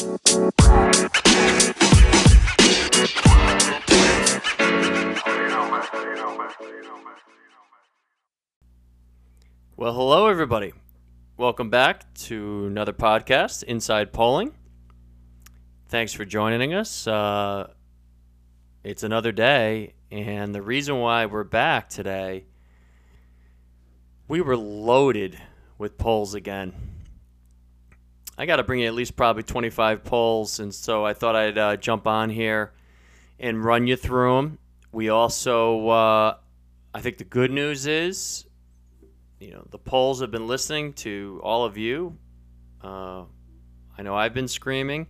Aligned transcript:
Well, 0.00 0.16
hello, 9.92 10.28
everybody. 10.28 10.72
Welcome 11.36 11.68
back 11.68 12.14
to 12.14 12.64
another 12.64 12.94
podcast, 12.94 13.62
Inside 13.64 14.14
Polling. 14.14 14.54
Thanks 15.88 16.14
for 16.14 16.24
joining 16.24 16.72
us. 16.72 17.06
Uh, 17.06 17.70
it's 18.82 19.02
another 19.02 19.32
day, 19.32 19.92
and 20.10 20.54
the 20.54 20.62
reason 20.62 20.98
why 20.98 21.26
we're 21.26 21.44
back 21.44 21.90
today, 21.90 22.46
we 24.28 24.40
were 24.40 24.56
loaded 24.56 25.38
with 25.76 25.98
polls 25.98 26.32
again. 26.32 26.89
I 28.40 28.46
got 28.46 28.56
to 28.56 28.62
bring 28.62 28.80
you 28.80 28.86
at 28.86 28.94
least 28.94 29.16
probably 29.16 29.42
25 29.42 30.02
polls, 30.02 30.60
and 30.60 30.74
so 30.74 31.04
I 31.04 31.12
thought 31.12 31.36
I'd 31.36 31.58
uh, 31.58 31.76
jump 31.76 32.06
on 32.06 32.30
here 32.30 32.72
and 33.38 33.62
run 33.62 33.86
you 33.86 33.96
through 33.96 34.34
them. 34.36 34.58
We 34.92 35.10
also, 35.10 35.86
uh, 35.88 36.36
I 36.94 37.00
think 37.02 37.18
the 37.18 37.24
good 37.24 37.50
news 37.50 37.86
is 37.86 38.46
you 39.40 39.50
know 39.50 39.66
the 39.68 39.76
polls 39.76 40.22
have 40.22 40.30
been 40.30 40.46
listening 40.46 40.94
to 40.94 41.38
all 41.44 41.66
of 41.66 41.76
you. 41.76 42.16
Uh, 42.82 43.24
I 43.98 44.02
know 44.02 44.14
I've 44.14 44.32
been 44.32 44.48
screaming, 44.48 45.06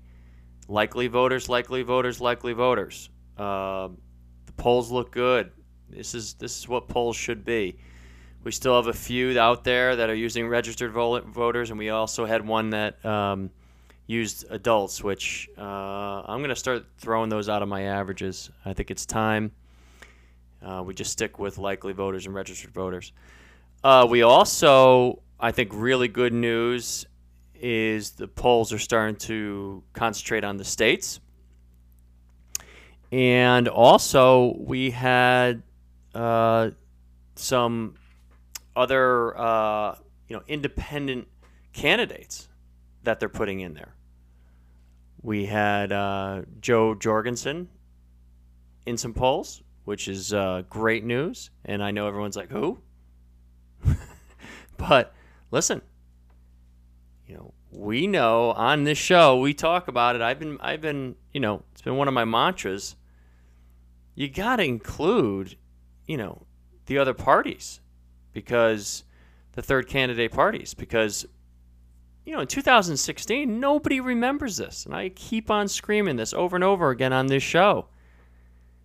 likely 0.67 1.07
voters, 1.07 1.49
likely 1.49 1.83
voters, 1.83 2.21
likely 2.21 2.53
voters. 2.53 3.11
Uh, 3.39 3.91
the 4.47 4.53
polls 4.57 4.91
look 4.91 5.13
good. 5.13 5.53
This 5.89 6.17
is 6.17 6.35
this 6.35 6.59
is 6.59 6.67
what 6.67 6.89
polls 6.89 7.15
should 7.15 7.45
be. 7.45 7.79
We 8.43 8.53
still 8.53 8.77
have 8.77 8.87
a 8.87 8.93
few 8.95 9.39
out 9.39 9.65
there 9.65 9.97
that 9.97 10.09
are 10.09 10.15
using 10.15 10.49
registered 10.49 10.93
voters, 10.93 11.69
and 11.71 11.79
we 11.79 11.91
also 11.91 12.25
had 12.25 12.47
one 12.47 12.71
that 12.71 13.05
um, 13.05 13.51
used 14.07 14.47
adults, 14.51 15.05
which 15.05 15.49
uh, 15.59 16.23
I'm 16.25 16.39
going 16.39 16.49
to 16.49 16.57
start 16.57 16.87
throwing 16.99 17.29
those 17.29 17.51
out 17.51 17.63
of 17.63 17.69
my 17.69 17.83
averages. 17.83 18.51
I 18.65 18.73
think 18.73 18.91
it's 18.91 19.05
time. 19.05 19.53
Uh, 20.63 20.83
we 20.85 20.95
just 20.95 21.13
stick 21.13 21.39
with 21.39 21.59
likely 21.59 21.93
voters 21.93 22.25
and 22.25 22.35
registered 22.35 22.73
voters. 22.73 23.13
Uh, 23.85 24.07
we 24.09 24.23
also, 24.23 25.23
I 25.39 25.53
think, 25.53 25.71
really 25.75 26.09
good 26.09 26.33
news 26.33 27.07
is 27.55 28.13
the 28.13 28.27
polls 28.27 28.73
are 28.73 28.79
starting 28.79 29.17
to 29.17 29.83
concentrate 29.93 30.45
on 30.45 30.57
the 30.57 30.65
states. 30.65 31.21
And 33.13 33.69
also, 33.69 34.57
we 34.59 34.91
had 34.91 35.63
uh, 36.15 36.71
some 37.37 37.95
other, 38.77 39.37
uh, 39.39 39.97
you 40.29 40.37
know, 40.37 40.43
independent 40.47 41.29
candidates 41.73 42.49
that 43.03 43.21
they're 43.21 43.29
putting 43.29 43.61
in 43.61 43.75
there. 43.75 43.95
We 45.23 45.47
had 45.47 45.93
uh, 45.93 46.43
Jo 46.61 46.95
Jorgensen 46.95 47.69
in 48.87 48.97
some 48.97 49.13
polls, 49.13 49.63
which 49.85 50.09
is 50.09 50.33
uh, 50.33 50.63
great 50.69 51.05
news. 51.05 51.51
And 51.65 51.83
I 51.83 51.91
know 51.91 52.07
everyone's 52.07 52.37
like, 52.37 52.51
who? 52.51 52.79
but 54.77 55.15
listen, 55.51 55.83
you 57.27 57.35
know, 57.35 57.55
we 57.71 58.07
know 58.07 58.51
on 58.53 58.85
this 58.85 58.99
show 58.99 59.39
we 59.39 59.55
talk 59.55 59.89
about 59.89 60.17
it. 60.17 60.23
I've 60.23 60.39
been 60.39 60.59
I've 60.61 60.81
been, 60.81 61.17
you 61.33 61.41
know, 61.41 61.63
it's 61.73 61.83
been 61.83 61.97
one 61.97 62.09
of 62.09 62.15
my 62.15 62.25
mantras. 62.25 62.97
You 64.15 64.29
got 64.29 64.57
to 64.57 64.65
include, 64.65 65.57
you 66.07 66.17
know, 66.17 66.47
the 66.87 66.99
other 66.99 67.15
parties 67.15 67.81
because 68.33 69.05
the 69.53 69.63
third 69.63 69.89
candidate 69.89 70.33
parties 70.33 70.75
because 70.75 71.27
you 72.25 72.35
know, 72.35 72.43
in 72.43 72.47
2016, 72.47 73.59
nobody 73.59 73.99
remembers 74.01 74.57
this. 74.57 74.85
And 74.87 74.95
I 74.95 75.09
keep 75.09 75.51
on 75.51 75.69
screaming 75.69 76.17
this 76.17 76.35
over 76.35 76.57
and 76.57 76.65
over 76.65 76.91
again 76.91 77.13
on 77.13 77.27
this 77.27 77.43
show. 77.43 77.87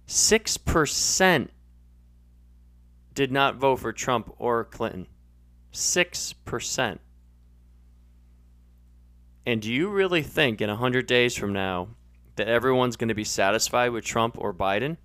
6% 0.08 1.50
did 3.14 3.32
not 3.32 3.56
vote 3.56 3.78
for 3.78 3.92
Trump 3.92 4.34
or 4.38 4.64
Clinton. 4.64 5.08
6%. 5.74 7.00
And 9.46 9.62
do 9.62 9.72
you 9.72 9.90
really 9.90 10.24
think 10.24 10.62
in 10.62 10.70
100 10.70 11.06
days 11.06 11.36
from 11.36 11.54
now 11.54 11.90
that 12.38 12.48
everyone's 12.48 12.96
going 12.96 13.10
to 13.10 13.14
be 13.14 13.24
satisfied 13.24 13.90
with 13.90 14.04
Trump 14.04 14.38
or 14.40 14.54
Biden? 14.54 14.98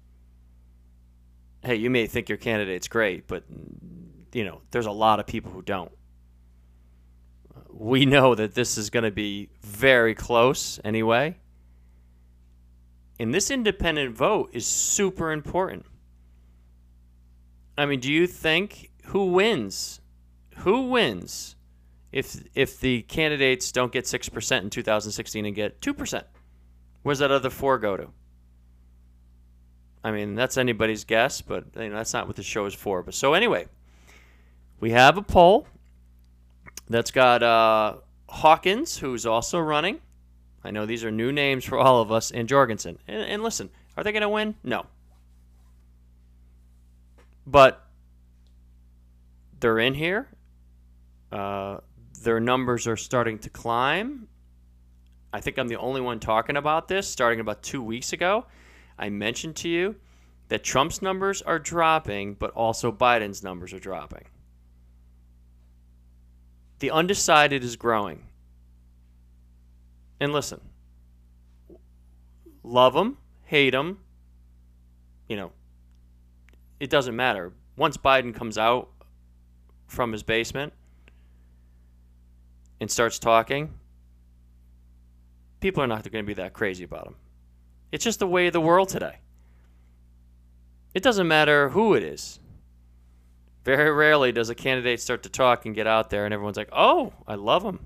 Hey, 1.62 1.75
you 1.75 1.91
may 1.91 2.06
think 2.06 2.28
your 2.28 2.38
candidate's 2.38 2.88
great, 2.88 3.26
but 3.26 3.44
you 4.32 4.44
know, 4.44 4.60
there's 4.70 4.86
a 4.86 4.92
lot 4.92 5.20
of 5.20 5.26
people 5.26 5.50
who 5.50 5.62
don't. 5.62 5.92
We 7.72 8.06
know 8.06 8.34
that 8.34 8.54
this 8.54 8.76
is 8.76 8.91
going 8.91 9.04
to 9.04 9.10
be 9.10 9.48
very 9.60 10.14
close 10.14 10.78
anyway. 10.84 11.36
And 13.19 13.34
this 13.34 13.50
independent 13.50 14.16
vote 14.16 14.50
is 14.52 14.66
super 14.66 15.30
important. 15.30 15.84
I 17.76 17.86
mean, 17.86 18.00
do 18.00 18.12
you 18.12 18.26
think 18.26 18.90
who 19.06 19.26
wins? 19.32 20.00
Who 20.58 20.88
wins 20.88 21.56
if 22.12 22.42
if 22.54 22.80
the 22.80 23.02
candidates 23.02 23.72
don't 23.72 23.92
get 23.92 24.06
six 24.06 24.28
percent 24.28 24.64
in 24.64 24.70
2016 24.70 25.46
and 25.46 25.54
get 25.54 25.80
two 25.80 25.94
percent? 25.94 26.26
Where's 27.02 27.20
that 27.20 27.30
other 27.30 27.50
four 27.50 27.78
go 27.78 27.96
to? 27.96 28.08
I 30.02 30.12
mean, 30.12 30.34
that's 30.34 30.56
anybody's 30.56 31.04
guess, 31.04 31.40
but 31.40 31.64
you 31.76 31.88
know, 31.88 31.96
that's 31.96 32.12
not 32.12 32.26
what 32.26 32.36
the 32.36 32.42
show 32.42 32.66
is 32.66 32.74
for. 32.74 33.02
But 33.02 33.14
so 33.14 33.34
anyway, 33.34 33.66
we 34.80 34.91
have 34.91 35.16
a 35.16 35.22
poll 35.22 35.66
that's 36.88 37.10
got 37.10 37.42
uh, 37.42 37.96
Hawkins, 38.28 38.98
who's 38.98 39.26
also 39.26 39.60
running. 39.60 40.00
I 40.64 40.70
know 40.70 40.86
these 40.86 41.04
are 41.04 41.10
new 41.10 41.32
names 41.32 41.64
for 41.64 41.78
all 41.78 42.00
of 42.00 42.10
us, 42.10 42.30
and 42.30 42.48
Jorgensen. 42.48 42.98
And, 43.06 43.22
and 43.22 43.42
listen, 43.42 43.70
are 43.96 44.02
they 44.02 44.12
going 44.12 44.22
to 44.22 44.28
win? 44.28 44.54
No. 44.64 44.86
But 47.46 47.86
they're 49.60 49.78
in 49.78 49.94
here. 49.94 50.28
Uh, 51.30 51.78
their 52.22 52.40
numbers 52.40 52.86
are 52.86 52.96
starting 52.96 53.38
to 53.40 53.50
climb. 53.50 54.28
I 55.32 55.40
think 55.40 55.58
I'm 55.58 55.69
the 55.69 55.78
only 55.78 56.00
one 56.00 56.19
talking 56.19 56.56
about 56.56 56.88
this 56.88 57.08
starting 57.08 57.40
about 57.40 57.62
two 57.62 57.82
weeks 57.82 58.12
ago. 58.12 58.46
I 58.98 59.08
mentioned 59.08 59.56
to 59.56 59.69
you 59.69 59.96
that 60.48 60.64
Trump's 60.64 61.00
numbers 61.00 61.40
are 61.42 61.58
dropping, 61.58 62.34
but 62.34 62.50
also 62.50 62.90
Biden's 62.90 63.42
numbers 63.42 63.72
are 63.72 63.78
dropping. 63.78 64.24
The 66.80 66.91
undecided 66.91 67.62
is 67.62 67.76
growing. 67.76 68.24
And 70.18 70.32
listen, 70.32 70.60
love 72.62 72.92
them, 72.92 73.16
hate 73.44 73.70
them, 73.70 73.98
you 75.28 75.36
know, 75.36 75.52
it 76.80 76.90
doesn't 76.90 77.14
matter. 77.14 77.52
Once 77.76 77.96
Biden 77.96 78.34
comes 78.34 78.58
out 78.58 78.88
from 79.86 80.12
his 80.12 80.22
basement 80.22 80.72
and 82.80 82.90
starts 82.90 83.19
talking, 83.19 83.72
people 85.60 85.82
are 85.82 85.86
not 85.86 86.02
going 86.10 86.24
to 86.24 86.26
be 86.26 86.34
that 86.34 86.52
crazy 86.52 86.84
about 86.84 87.06
him. 87.06 87.14
It's 87.92 88.04
just 88.04 88.19
the 88.19 88.26
way 88.26 88.46
of 88.46 88.52
the 88.52 88.60
world 88.60 88.88
today. 88.88 89.19
It 90.94 91.02
doesn't 91.02 91.28
matter 91.28 91.69
who 91.70 91.94
it 91.94 92.02
is. 92.02 92.40
Very 93.65 93.91
rarely 93.91 94.32
does 94.32 94.48
a 94.48 94.54
candidate 94.54 95.00
start 95.00 95.22
to 95.25 95.28
talk 95.28 95.66
and 95.66 95.75
get 95.75 95.87
out 95.87 96.10
there, 96.10 96.25
and 96.25 96.32
everyone's 96.32 96.56
like, 96.56 96.71
oh, 96.72 97.12
I 97.26 97.34
love 97.34 97.62
him. 97.62 97.81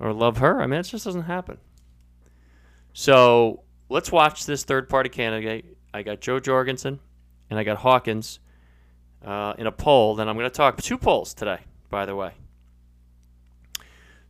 Or 0.00 0.12
love 0.12 0.38
her. 0.38 0.60
I 0.60 0.66
mean, 0.66 0.80
it 0.80 0.84
just 0.84 1.04
doesn't 1.04 1.22
happen. 1.22 1.58
So 2.92 3.62
let's 3.88 4.10
watch 4.10 4.46
this 4.46 4.64
third 4.64 4.88
party 4.88 5.08
candidate. 5.08 5.76
I 5.92 6.02
got 6.02 6.20
Jo 6.20 6.40
Jorgensen 6.40 7.00
and 7.50 7.58
I 7.58 7.64
got 7.64 7.78
Hawkins 7.78 8.40
uh, 9.24 9.54
in 9.58 9.66
a 9.66 9.72
poll. 9.72 10.14
Then 10.14 10.28
I'm 10.28 10.36
going 10.36 10.50
to 10.50 10.54
talk 10.56 10.80
two 10.80 10.98
polls 10.98 11.34
today, 11.34 11.60
by 11.90 12.06
the 12.06 12.14
way. 12.14 12.32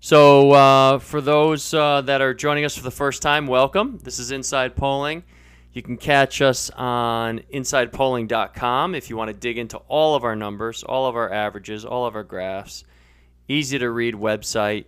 So, 0.01 0.53
uh, 0.53 0.99
for 1.01 1.21
those 1.21 1.75
uh, 1.75 2.03
that 2.03 2.21
are 2.21 2.33
joining 2.33 2.65
us 2.65 2.77
for 2.77 2.85
the 2.85 2.91
first 2.91 3.21
time, 3.21 3.49
welcome. 3.49 3.99
This 4.05 4.21
is 4.21 4.31
Inside 4.31 4.77
Polling. 4.77 5.25
You 5.73 5.83
can 5.83 5.97
catch 5.97 6.41
us 6.41 6.71
on 6.71 7.41
insidepolling.com 7.53 8.95
if 8.95 9.11
you 9.11 9.17
want 9.17 9.29
to 9.29 9.35
dig 9.35 9.59
into 9.59 9.79
all 9.89 10.15
of 10.15 10.25
our 10.25 10.35
numbers, 10.35 10.83
all 10.83 11.07
of 11.07 11.15
our 11.15 11.31
averages, 11.33 11.85
all 11.85 12.07
of 12.07 12.17
our 12.17 12.25
graphs. 12.25 12.85
Easy 13.49 13.79
to 13.79 13.91
read 13.91 14.15
website 14.15 14.87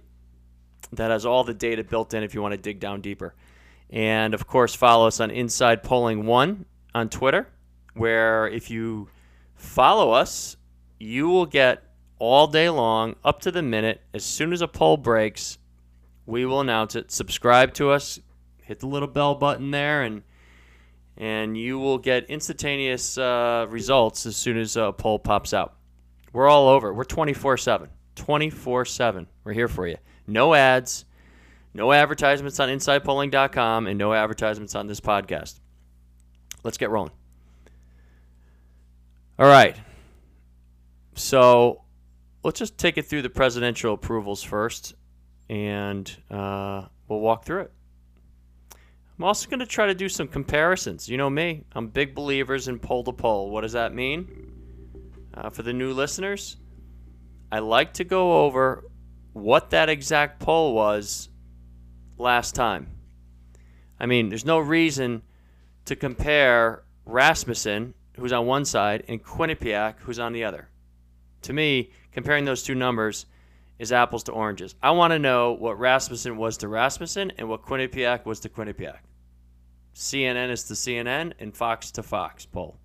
that 0.92 1.10
has 1.10 1.24
all 1.24 1.44
the 1.44 1.54
data 1.54 1.84
built 1.84 2.14
in 2.14 2.22
if 2.22 2.34
you 2.34 2.42
want 2.42 2.52
to 2.52 2.58
dig 2.58 2.80
down 2.80 3.00
deeper. 3.00 3.34
And 3.90 4.34
of 4.34 4.46
course, 4.46 4.74
follow 4.74 5.06
us 5.06 5.20
on 5.20 5.30
Inside 5.30 5.82
Polling 5.82 6.24
1 6.24 6.64
on 6.94 7.08
Twitter 7.08 7.46
where 7.94 8.48
if 8.48 8.70
you 8.70 9.08
follow 9.54 10.12
us, 10.12 10.56
you 10.98 11.28
will 11.28 11.46
get 11.46 11.82
all 12.18 12.46
day 12.46 12.68
long, 12.68 13.16
up 13.24 13.40
to 13.40 13.50
the 13.50 13.62
minute. 13.62 14.02
As 14.12 14.24
soon 14.24 14.52
as 14.52 14.60
a 14.60 14.68
poll 14.68 14.96
breaks, 14.96 15.58
we 16.26 16.44
will 16.44 16.60
announce 16.60 16.94
it. 16.94 17.10
Subscribe 17.10 17.72
to 17.74 17.90
us, 17.90 18.20
hit 18.62 18.80
the 18.80 18.86
little 18.86 19.08
bell 19.08 19.34
button 19.34 19.70
there, 19.70 20.02
and 20.02 20.22
and 21.20 21.54
you 21.54 21.78
will 21.78 21.98
get 21.98 22.24
instantaneous 22.30 23.18
uh, 23.18 23.66
results 23.68 24.24
as 24.24 24.36
soon 24.36 24.56
as 24.56 24.76
a 24.76 24.90
poll 24.90 25.18
pops 25.18 25.52
out. 25.52 25.76
We're 26.32 26.48
all 26.48 26.66
over. 26.66 26.94
We're 26.94 27.04
24 27.04 27.58
7. 27.58 27.88
24 28.16 28.84
7. 28.86 29.26
We're 29.44 29.52
here 29.52 29.68
for 29.68 29.86
you. 29.86 29.98
No 30.26 30.54
ads, 30.54 31.04
No 31.74 31.92
advertisements 31.92 32.58
on 32.58 32.70
InsidePolling.com 32.70 33.86
and 33.86 33.98
no 33.98 34.14
advertisements 34.14 34.74
on 34.74 34.86
this 34.86 35.00
podcast. 35.00 35.60
Let's 36.64 36.78
get 36.78 36.88
rolling. 36.88 37.12
All 39.38 39.46
right. 39.46 39.76
So 41.16 41.82
let's 42.42 42.58
just 42.58 42.78
take 42.78 42.96
it 42.96 43.04
through 43.04 43.22
the 43.22 43.30
presidential 43.30 43.92
approvals 43.92 44.42
first, 44.42 44.94
and 45.50 46.10
uh, 46.30 46.86
we'll 47.08 47.20
walk 47.20 47.44
through 47.44 47.62
it. 47.62 47.72
I'm 49.20 49.24
also 49.24 49.50
going 49.50 49.60
to 49.60 49.66
try 49.66 49.84
to 49.84 49.94
do 49.94 50.08
some 50.08 50.28
comparisons. 50.28 51.06
You 51.06 51.18
know 51.18 51.28
me, 51.28 51.64
I'm 51.72 51.88
big 51.88 52.14
believers 52.14 52.68
in 52.68 52.78
poll 52.78 53.04
to 53.04 53.12
poll. 53.12 53.50
What 53.50 53.60
does 53.60 53.72
that 53.72 53.94
mean? 53.94 54.50
Uh, 55.34 55.50
for 55.50 55.62
the 55.62 55.74
new 55.74 55.92
listeners, 55.92 56.56
I 57.52 57.58
like 57.58 57.92
to 57.94 58.04
go 58.04 58.46
over 58.46 58.82
what 59.34 59.68
that 59.70 59.90
exact 59.90 60.40
poll 60.40 60.72
was 60.74 61.28
last 62.16 62.54
time. 62.54 62.86
I 63.98 64.06
mean, 64.06 64.30
there's 64.30 64.46
no 64.46 64.58
reason 64.58 65.20
to 65.84 65.96
compare 65.96 66.84
Rasmussen, 67.04 67.92
who's 68.16 68.32
on 68.32 68.46
one 68.46 68.64
side, 68.64 69.04
and 69.06 69.22
Quinnipiac, 69.22 69.96
who's 69.98 70.18
on 70.18 70.32
the 70.32 70.44
other. 70.44 70.70
To 71.42 71.52
me, 71.52 71.90
comparing 72.10 72.46
those 72.46 72.62
two 72.62 72.74
numbers 72.74 73.26
is 73.78 73.92
apples 73.92 74.22
to 74.24 74.32
oranges. 74.32 74.76
I 74.82 74.92
want 74.92 75.10
to 75.10 75.18
know 75.18 75.52
what 75.52 75.78
Rasmussen 75.78 76.38
was 76.38 76.56
to 76.56 76.68
Rasmussen 76.68 77.32
and 77.36 77.50
what 77.50 77.60
Quinnipiac 77.60 78.24
was 78.24 78.40
to 78.40 78.48
Quinnipiac. 78.48 79.00
CNN 80.00 80.48
is 80.50 80.64
to 80.64 80.72
CNN 80.72 81.34
and 81.38 81.54
Fox 81.54 81.90
to 81.90 82.02
Fox 82.02 82.46
poll. 82.46 82.78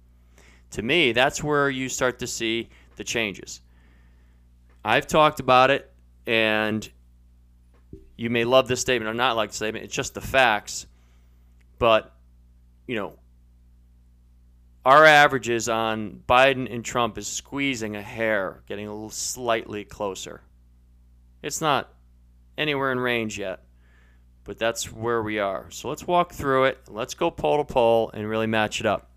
To 0.71 0.81
me, 0.81 1.13
that's 1.13 1.41
where 1.41 1.69
you 1.69 1.87
start 1.87 2.19
to 2.19 2.27
see 2.27 2.67
the 2.97 3.05
changes. 3.05 3.61
I've 4.83 5.07
talked 5.07 5.39
about 5.39 5.71
it, 5.71 5.89
and 6.27 6.87
you 8.17 8.29
may 8.29 8.43
love 8.43 8.67
this 8.67 8.81
statement 8.81 9.09
or 9.09 9.13
not 9.13 9.37
like 9.37 9.51
the 9.51 9.55
statement. 9.55 9.85
It's 9.85 9.95
just 9.95 10.13
the 10.13 10.19
facts. 10.19 10.87
But, 11.79 12.13
you 12.85 12.97
know, 12.97 13.13
our 14.85 15.05
averages 15.05 15.69
on 15.69 16.21
Biden 16.27 16.69
and 16.69 16.83
Trump 16.83 17.17
is 17.17 17.27
squeezing 17.27 17.95
a 17.95 18.01
hair, 18.01 18.61
getting 18.67 18.87
a 18.87 18.93
little 18.93 19.09
slightly 19.09 19.85
closer. 19.85 20.41
It's 21.41 21.61
not 21.61 21.93
anywhere 22.57 22.91
in 22.91 22.99
range 22.99 23.39
yet, 23.39 23.63
but 24.45 24.59
that's 24.59 24.91
where 24.91 25.21
we 25.21 25.39
are. 25.39 25.69
So 25.71 25.89
let's 25.89 26.07
walk 26.07 26.31
through 26.31 26.65
it. 26.65 26.77
Let's 26.87 27.15
go 27.15 27.29
poll 27.29 27.57
to 27.57 27.65
poll 27.65 28.11
and 28.13 28.29
really 28.29 28.47
match 28.47 28.79
it 28.79 28.85
up. 28.85 29.09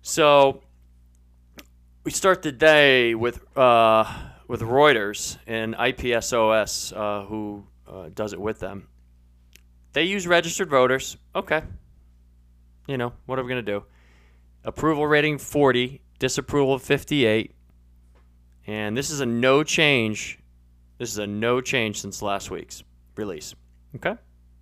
So 0.00 0.62
we 2.02 2.10
start 2.10 2.42
the 2.42 2.50
day 2.50 3.14
with 3.14 3.56
uh, 3.56 4.04
with 4.48 4.62
Reuters 4.62 5.38
and 5.46 5.74
IPSOS, 5.74 6.96
uh, 6.96 7.26
who 7.26 7.64
uh, 7.86 8.08
does 8.12 8.32
it 8.32 8.40
with 8.40 8.58
them. 8.58 8.88
They 9.92 10.04
use 10.04 10.26
registered 10.26 10.70
voters. 10.70 11.16
Okay. 11.34 11.62
You 12.88 12.96
know, 12.96 13.12
what 13.26 13.38
are 13.38 13.42
we 13.44 13.48
going 13.48 13.64
to 13.64 13.72
do? 13.72 13.84
Approval 14.64 15.06
rating 15.06 15.38
40, 15.38 16.00
disapproval 16.18 16.78
58. 16.78 17.54
And 18.66 18.96
this 18.96 19.10
is 19.10 19.20
a 19.20 19.26
no 19.26 19.62
change. 19.62 20.38
This 20.98 21.10
is 21.10 21.18
a 21.18 21.26
no 21.26 21.60
change 21.60 22.00
since 22.00 22.22
last 22.22 22.50
week's 22.50 22.82
release. 23.16 23.54
Okay? 23.96 24.14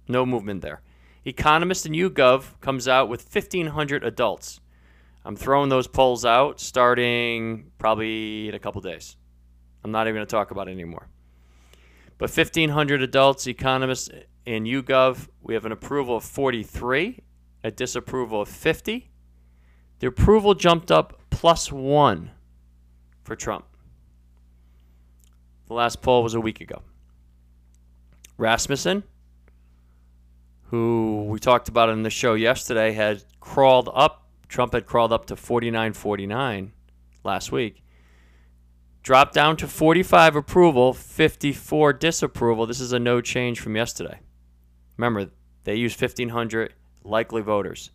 No 0.09 0.27
movement 0.27 0.63
there. 0.63 0.83
Economist 1.25 1.87
and 1.87 1.95
YouGov 1.95 2.61
comes 2.61 2.89
out 2.89 3.09
with 3.09 3.33
1,500 3.33 4.05
adults. 4.05 4.61
I'm 5.25 5.37
throwing 5.37 5.69
those 5.69 5.87
polls 5.87 6.25
out 6.25 6.61
starting 6.61 7.71
probably 7.79 8.49
in 8.49 8.55
a 8.55 8.59
couple 8.59 8.81
days. 8.81 9.17
I'm 9.85 9.93
not 9.93 10.07
even 10.07 10.17
going 10.17 10.27
to 10.27 10.31
talk 10.31 10.51
about 10.51 10.69
it 10.69 10.73
anymore. 10.73 11.09
But 12.19 12.31
1,500 12.31 13.03
adults, 13.03 13.47
economists 13.47 14.11
in 14.47 14.65
YouGov, 14.65 15.29
we 15.43 15.55
have 15.55 15.65
an 15.65 15.73
approval 15.73 16.17
of 16.17 16.25
43, 16.25 17.21
a 17.65 17.71
disapproval 17.71 18.43
of 18.43 18.49
50. 18.49 19.11
The 20.01 20.07
approval 20.07 20.55
jumped 20.55 20.91
up 20.91 21.21
plus 21.31 21.71
one 21.71 22.31
for 23.23 23.37
Trump. 23.37 23.67
The 25.69 25.75
last 25.75 26.03
poll 26.03 26.23
was 26.23 26.35
a 26.35 26.41
week 26.41 26.61
ago. 26.61 26.83
Rasmussen, 28.37 29.05
who 30.71 31.27
we 31.29 31.39
talked 31.39 31.69
about 31.69 31.89
in 31.89 32.03
the 32.03 32.11
show 32.11 32.35
yesterday, 32.35 32.93
had 32.93 33.25
crawled 33.41 33.89
up. 33.93 34.29
Trump 34.49 34.73
had 34.73 34.87
crawled 34.87 35.13
up 35.13 35.27
to 35.27 35.37
49 35.37 35.93
49 35.93 36.73
last 37.25 37.53
week 37.53 37.83
dropped 39.03 39.35
down 39.35 39.57
to 39.57 39.67
45 39.67 40.37
approval, 40.37 40.93
54 40.93 41.93
disapproval. 41.95 42.67
This 42.67 42.81
is 42.81 42.93
a 42.93 42.99
no 42.99 43.21
change 43.21 43.61
from 43.61 43.77
yesterday. 43.77 44.21
Remember, 44.97 45.31
they 45.65 45.75
use 45.75 45.99
1,500 45.99 46.75
likely 47.05 47.43
voters. 47.43 47.91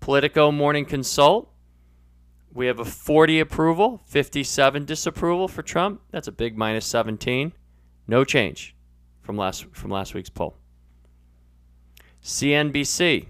Politico 0.00 0.52
Morning 0.52 0.84
Consult, 0.84 1.50
we 2.52 2.66
have 2.66 2.78
a 2.78 2.84
40 2.84 3.40
approval, 3.40 4.02
57 4.06 4.84
disapproval 4.84 5.48
for 5.48 5.62
Trump. 5.62 6.02
That's 6.10 6.28
a 6.28 6.32
big 6.32 6.56
minus 6.56 6.86
17. 6.86 7.52
No 8.06 8.24
change 8.24 8.74
from 9.22 9.36
last 9.36 9.66
from 9.72 9.90
last 9.90 10.14
week's 10.14 10.30
poll. 10.30 10.56
CNBC, 12.28 13.24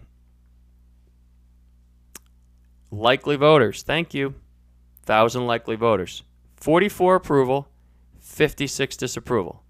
likely 2.91 3.37
voters. 3.37 3.85
Thank 3.85 4.13
you. 4.13 4.35
Thousand 5.05 5.47
likely 5.47 5.77
voters. 5.77 6.25
44 6.57 7.15
approval, 7.15 7.69
56 8.19 8.97
disapproval. 8.97 9.63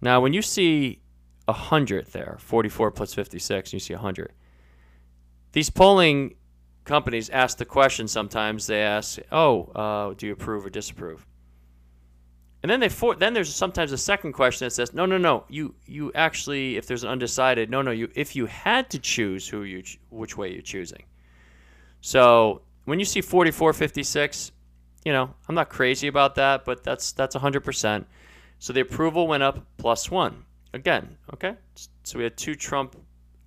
Now, 0.00 0.20
when 0.20 0.32
you 0.32 0.40
see 0.40 1.00
100 1.46 2.12
there, 2.12 2.36
44 2.38 2.92
plus 2.92 3.12
56, 3.12 3.70
and 3.70 3.72
you 3.72 3.80
see 3.80 3.94
100, 3.94 4.32
these 5.50 5.68
polling 5.68 6.36
companies 6.84 7.28
ask 7.30 7.58
the 7.58 7.64
question 7.64 8.06
sometimes. 8.06 8.68
They 8.68 8.82
ask, 8.82 9.18
oh, 9.32 9.64
uh, 9.74 10.14
do 10.14 10.28
you 10.28 10.32
approve 10.34 10.64
or 10.64 10.70
disapprove? 10.70 11.26
And 12.62 12.70
then 12.70 12.78
they 12.78 12.88
for, 12.88 13.16
then 13.16 13.34
there's 13.34 13.52
sometimes 13.52 13.90
a 13.90 13.98
second 13.98 14.34
question 14.34 14.66
that 14.66 14.70
says, 14.70 14.94
no, 14.94 15.04
no, 15.04 15.18
no, 15.18 15.44
you 15.48 15.74
you 15.84 16.12
actually, 16.14 16.76
if 16.76 16.86
there's 16.86 17.02
an 17.02 17.10
undecided, 17.10 17.70
no, 17.70 17.82
no, 17.82 17.90
you 17.90 18.08
if 18.14 18.36
you 18.36 18.46
had 18.46 18.88
to 18.90 18.98
choose 18.98 19.48
who 19.48 19.64
you 19.64 19.82
which 20.10 20.36
way 20.36 20.52
you're 20.52 20.62
choosing. 20.62 21.02
So 22.00 22.62
when 22.84 22.98
you 22.98 23.04
see 23.04 23.20
44, 23.20 23.72
56, 23.72 24.52
you 25.04 25.12
know, 25.12 25.34
I'm 25.48 25.54
not 25.54 25.70
crazy 25.70 26.06
about 26.06 26.36
that, 26.36 26.64
but 26.64 26.84
that's 26.84 27.12
that's 27.12 27.34
100%. 27.34 28.04
So 28.58 28.72
the 28.72 28.80
approval 28.80 29.26
went 29.26 29.42
up 29.42 29.66
plus 29.76 30.10
one. 30.10 30.44
Again, 30.72 31.16
okay? 31.34 31.56
So 32.04 32.18
we 32.18 32.24
had 32.24 32.36
two 32.36 32.54
Trump 32.54 32.96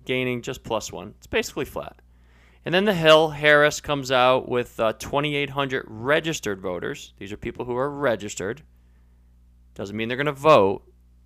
gaining 0.04 0.42
just 0.42 0.62
plus 0.62 0.92
one. 0.92 1.14
It's 1.18 1.26
basically 1.26 1.64
flat. 1.64 1.96
And 2.64 2.74
then 2.74 2.84
the 2.84 2.94
Hill, 2.94 3.30
Harris 3.30 3.80
comes 3.80 4.10
out 4.10 4.48
with 4.48 4.78
uh, 4.78 4.92
2,800 4.94 5.84
registered 5.88 6.60
voters. 6.60 7.14
These 7.18 7.32
are 7.32 7.36
people 7.36 7.64
who 7.64 7.76
are 7.76 7.90
registered. 7.90 8.62
Doesn't 9.76 9.94
mean 9.94 10.08
they're 10.08 10.16
going 10.16 10.26
to 10.26 10.32
vote, 10.32 10.82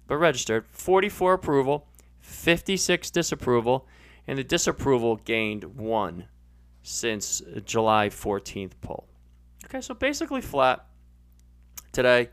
but 0.09 0.16
registered. 0.16 0.66
44 0.66 1.35
approval, 1.35 1.87
56 2.19 3.11
disapproval, 3.11 3.87
and 4.26 4.37
the 4.37 4.45
disapproval 4.45 5.16
gained 5.16 5.64
one 5.76 6.26
since 6.83 7.42
July 7.64 8.09
14th 8.09 8.73
poll. 8.80 9.07
Okay, 9.64 9.80
so 9.80 9.95
basically 9.95 10.40
flat 10.40 10.85
today, 11.92 12.30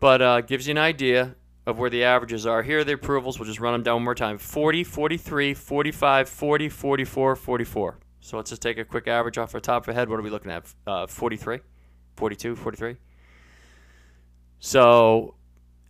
but 0.00 0.20
uh, 0.20 0.42
gives 0.42 0.66
you 0.66 0.72
an 0.72 0.78
idea 0.78 1.34
of 1.66 1.78
where 1.78 1.88
the 1.88 2.04
averages 2.04 2.44
are. 2.44 2.62
Here 2.62 2.80
are 2.80 2.84
the 2.84 2.92
approvals. 2.92 3.38
We'll 3.38 3.46
just 3.46 3.60
run 3.60 3.72
them 3.72 3.82
down 3.82 3.96
one 3.96 4.04
more 4.04 4.14
time 4.14 4.36
40, 4.36 4.84
43, 4.84 5.54
45, 5.54 6.28
40, 6.28 6.68
44, 6.68 7.36
44. 7.36 7.98
So 8.20 8.36
let's 8.36 8.50
just 8.50 8.60
take 8.60 8.76
a 8.76 8.84
quick 8.84 9.08
average 9.08 9.38
off 9.38 9.54
our 9.54 9.60
top 9.60 9.84
of 9.84 9.88
our 9.88 9.94
head. 9.94 10.10
What 10.10 10.18
are 10.18 10.22
we 10.22 10.28
looking 10.28 10.50
at? 10.50 10.66
Uh, 10.86 11.06
43, 11.06 11.60
42, 12.16 12.54
43. 12.54 12.96
So 14.60 15.34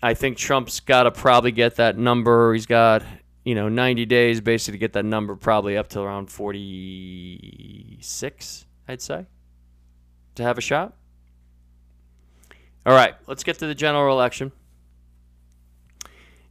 I 0.03 0.15
think 0.15 0.37
Trump's 0.37 0.81
got 0.81 1.05
to 1.05 1.11
probably 1.11 1.53
get 1.53 1.77
that 1.77 1.97
number. 1.99 2.53
He's 2.53 2.67
got, 2.67 3.03
you 3.45 3.55
know, 3.55 3.69
90 3.69 4.07
days 4.07 4.41
basically 4.41 4.79
to 4.79 4.81
get 4.81 4.93
that 4.95 5.05
number 5.05 5.37
probably 5.37 5.77
up 5.77 5.89
to 5.91 6.01
around 6.01 6.31
46, 6.31 8.67
I'd 8.87 9.03
say 9.03 9.27
to 10.39 10.43
have 10.43 10.57
a 10.57 10.63
shot? 10.63 10.95
All 12.87 12.95
right, 12.95 13.15
let's 13.27 13.45
get 13.45 13.59
to 13.59 13.67
the 13.67 13.75
general 13.75 14.17
election. 14.17 14.51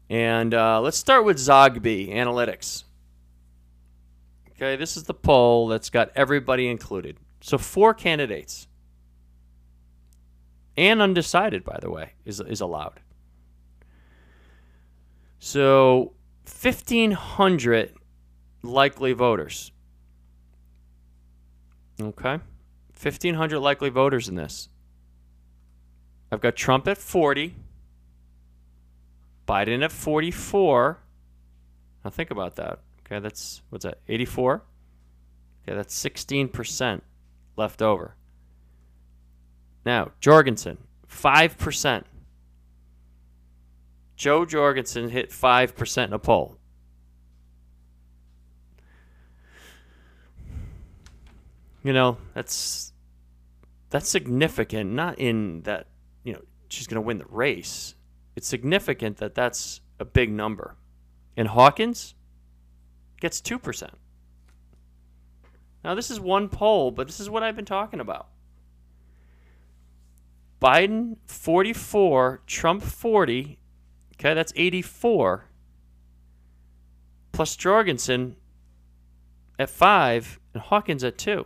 And 0.10 0.54
uh, 0.54 0.80
let's 0.80 0.98
start 0.98 1.26
with 1.26 1.38
Zogby 1.38 2.10
Analytics. 2.10 2.84
Okay, 4.52 4.76
this 4.76 4.96
is 4.96 5.04
the 5.04 5.14
poll 5.14 5.68
that's 5.68 5.90
got 5.90 6.12
everybody 6.16 6.68
included. 6.68 7.18
So 7.42 7.58
four 7.58 7.94
candidates. 7.94 8.68
And 10.78 11.02
undecided, 11.02 11.64
by 11.64 11.80
the 11.82 11.90
way, 11.90 12.14
is, 12.24 12.40
is 12.40 12.62
allowed. 12.62 13.00
So 15.40 16.14
1,500 16.46 17.94
likely 18.64 19.14
voters. 19.14 19.72
Okay. 22.02 22.40
1,500 23.02 23.60
likely 23.60 23.90
voters 23.90 24.28
in 24.28 24.36
this. 24.36 24.70
I've 26.32 26.42
got 26.42 26.56
Trump 26.56 26.88
at 26.88 26.98
40. 26.98 27.56
Biden 29.48 29.84
at 29.84 29.92
44. 29.92 31.00
Now 32.04 32.10
think 32.10 32.32
about 32.32 32.56
that. 32.56 32.80
Okay, 33.06 33.20
that's 33.20 33.62
what's 33.70 33.84
that? 33.84 34.00
84. 34.08 34.64
Okay, 35.64 35.76
that's 35.76 35.98
16% 35.98 37.02
left 37.56 37.82
over. 37.82 38.16
Now, 39.86 40.12
Jorgensen, 40.20 40.78
5%. 41.10 42.04
Jo 44.18 44.46
Jorgensen 44.46 45.10
hit 45.10 45.30
5% 45.30 46.06
in 46.06 46.14
a 46.14 46.20
poll. 46.20 46.58
You 51.84 51.94
know, 51.94 52.18
that's 52.34 52.92
that's 53.90 54.10
significant 54.10 54.92
not 54.92 55.18
in 55.20 55.62
that, 55.62 55.88
you 56.24 56.34
know, 56.34 56.42
she's 56.68 56.88
going 56.88 56.96
to 56.96 57.02
win 57.02 57.20
the 57.20 57.26
race. 57.30 57.96
It's 58.36 58.48
significant 58.48 59.18
that 59.18 59.36
that's 59.36 59.80
a 60.00 60.04
big 60.04 60.30
number. 60.30 60.76
And 61.38 61.48
Hawkins 61.48 62.16
gets 63.22 63.40
2%. 63.40 63.90
Now, 65.84 65.96
this 65.96 66.12
is 66.12 66.20
one 66.20 66.50
poll, 66.50 66.92
but 66.92 67.08
this 67.08 67.22
is 67.22 67.30
what 67.30 67.44
I've 67.44 67.56
been 67.56 67.64
talking 67.64 68.02
about. 68.02 68.28
Biden 70.62 71.18
44, 71.26 72.42
Trump 72.48 72.84
40. 72.84 73.60
Okay, 74.20 74.34
that's 74.34 74.54
84. 74.56 75.46
Plus 77.32 77.56
Jorgensen 77.56 78.36
at 79.60 79.70
5 79.70 80.40
and 80.54 80.64
Hawkins 80.64 81.04
at 81.04 81.18
2. 81.18 81.46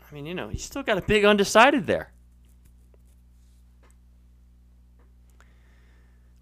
I 0.00 0.14
mean, 0.14 0.24
you 0.24 0.34
know, 0.34 0.48
he's 0.48 0.64
still 0.64 0.82
got 0.82 0.96
a 0.96 1.02
big 1.02 1.24
undecided 1.24 1.86
there. 1.86 2.12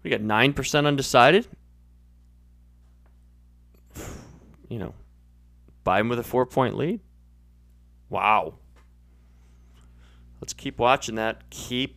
We 0.03 0.09
got 0.09 0.21
9% 0.21 0.85
undecided. 0.85 1.47
You 4.69 4.79
know, 4.79 4.93
Biden 5.85 6.09
with 6.09 6.19
a 6.19 6.23
four 6.23 6.45
point 6.45 6.77
lead. 6.77 7.01
Wow. 8.09 8.55
Let's 10.39 10.53
keep 10.53 10.79
watching 10.79 11.15
that. 11.15 11.49
Keep 11.49 11.96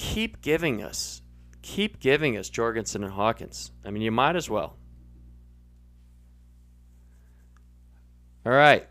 keep 0.00 0.40
giving 0.40 0.82
us. 0.82 1.20
Keep 1.60 2.00
giving 2.00 2.38
us 2.38 2.48
Jorgensen 2.48 3.04
and 3.04 3.12
Hawkins. 3.12 3.70
I 3.84 3.90
mean, 3.90 4.02
you 4.02 4.10
might 4.10 4.34
as 4.34 4.48
well. 4.48 4.78
All 8.46 8.52
right. 8.52 8.88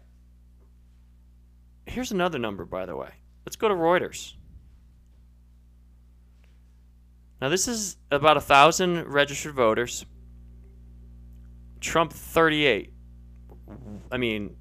Here's 1.87 2.11
another 2.11 2.37
number, 2.37 2.63
by 2.63 2.85
the 2.85 2.95
way. 2.95 3.09
Let's 3.43 3.55
go 3.55 3.67
to 3.67 3.73
Reuters. 3.73 4.35
Now, 7.41 7.49
this 7.49 7.67
is 7.67 7.97
about 8.11 8.37
a 8.37 8.41
thousand 8.41 9.07
registered 9.07 9.55
voters. 9.55 10.05
Trump 11.79 12.13
38. 12.13 12.93
I 14.11 14.17
mean, 14.17 14.55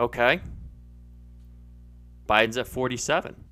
okay. 0.00 0.40
Biden's 2.26 2.56
at 2.56 2.66
47. 2.66 3.45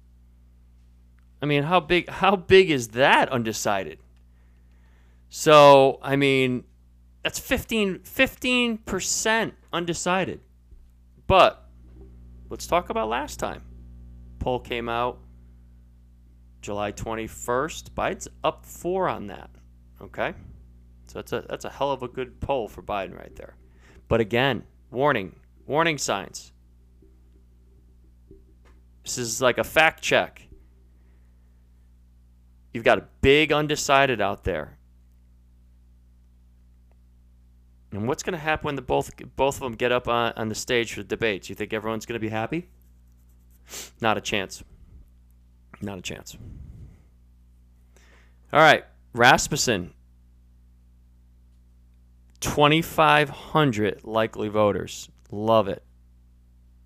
I 1.44 1.46
mean, 1.46 1.64
how 1.64 1.78
big 1.78 2.08
how 2.08 2.36
big 2.36 2.70
is 2.70 2.88
that 2.88 3.28
undecided? 3.28 3.98
So, 5.28 5.98
I 6.00 6.16
mean, 6.16 6.64
that's 7.22 7.38
15 7.38 7.98
15% 7.98 9.52
undecided. 9.70 10.40
But 11.26 11.68
let's 12.48 12.66
talk 12.66 12.88
about 12.88 13.10
last 13.10 13.38
time. 13.38 13.62
Poll 14.38 14.58
came 14.58 14.88
out 14.88 15.18
July 16.62 16.92
21st. 16.92 17.90
Biden's 17.90 18.28
up 18.42 18.64
4 18.64 19.10
on 19.10 19.26
that. 19.26 19.50
Okay? 20.00 20.32
So 21.08 21.18
that's 21.18 21.32
a 21.34 21.44
that's 21.46 21.66
a 21.66 21.70
hell 21.70 21.92
of 21.92 22.02
a 22.02 22.08
good 22.08 22.40
poll 22.40 22.68
for 22.68 22.82
Biden 22.82 23.18
right 23.18 23.36
there. 23.36 23.54
But 24.08 24.22
again, 24.22 24.62
warning, 24.90 25.36
warning 25.66 25.98
signs. 25.98 26.52
This 29.02 29.18
is 29.18 29.42
like 29.42 29.58
a 29.58 29.64
fact 29.64 30.00
check. 30.00 30.48
You've 32.74 32.84
got 32.84 32.98
a 32.98 33.04
big 33.20 33.52
undecided 33.52 34.20
out 34.20 34.42
there. 34.42 34.76
And 37.92 38.08
what's 38.08 38.24
going 38.24 38.32
to 38.32 38.38
happen 38.38 38.66
when 38.66 38.74
the 38.74 38.82
both 38.82 39.12
both 39.36 39.54
of 39.56 39.60
them 39.60 39.74
get 39.74 39.92
up 39.92 40.08
on, 40.08 40.32
on 40.36 40.48
the 40.48 40.56
stage 40.56 40.92
for 40.92 41.00
the 41.00 41.08
debates? 41.08 41.48
You 41.48 41.54
think 41.54 41.72
everyone's 41.72 42.04
going 42.04 42.14
to 42.14 42.20
be 42.20 42.28
happy? 42.28 42.68
Not 44.00 44.18
a 44.18 44.20
chance. 44.20 44.64
Not 45.80 45.98
a 45.98 46.02
chance. 46.02 46.36
All 48.52 48.60
right, 48.60 48.84
Rasmussen. 49.12 49.94
2,500 52.40 54.04
likely 54.04 54.48
voters. 54.48 55.08
Love 55.30 55.68
it. 55.68 55.82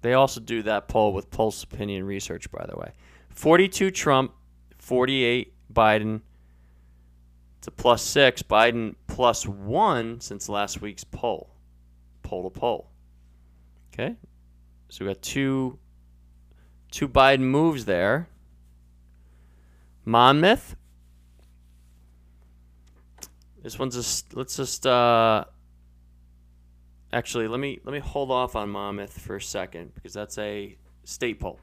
They 0.03 0.13
also 0.13 0.41
do 0.41 0.63
that 0.63 0.87
poll 0.87 1.15
with 1.15 1.31
Pulse 1.31 1.63
Opinion 1.65 2.05
Research, 2.05 2.51
by 2.51 2.67
the 2.69 2.79
way. 2.79 2.93
42 3.31 3.91
Trump, 3.91 4.33
48 4.79 5.55
Biden. 5.73 6.23
It's 7.59 7.67
a 7.67 7.71
plus 7.71 8.03
six. 8.03 8.43
Biden 8.43 8.95
plus 9.07 9.47
one 9.47 10.21
since 10.21 10.49
last 10.49 10.81
week's 10.81 11.05
poll, 11.05 11.51
poll 12.23 12.49
to 12.49 12.59
poll. 12.59 12.91
Okay, 13.93 14.17
so 14.89 15.05
we 15.05 15.11
got 15.11 15.23
two 15.23 15.79
two 16.91 17.09
Biden 17.09 17.41
moves 17.41 17.85
there. 17.85 18.29
Monmouth. 20.05 20.77
This 23.63 23.79
one's 23.79 23.97
a. 23.97 24.37
Let's 24.37 24.57
just. 24.57 24.87
Uh, 24.87 25.45
actually, 27.13 27.49
let 27.49 27.61
me 27.61 27.81
let 27.85 27.93
me 27.93 27.99
hold 27.99 28.31
off 28.31 28.57
on 28.57 28.71
Monmouth 28.71 29.21
for 29.21 29.37
a 29.37 29.43
second 29.43 29.95
because 29.95 30.15
that's 30.15 30.39
a 30.39 30.77
state 31.05 31.41
poll. 31.41 31.61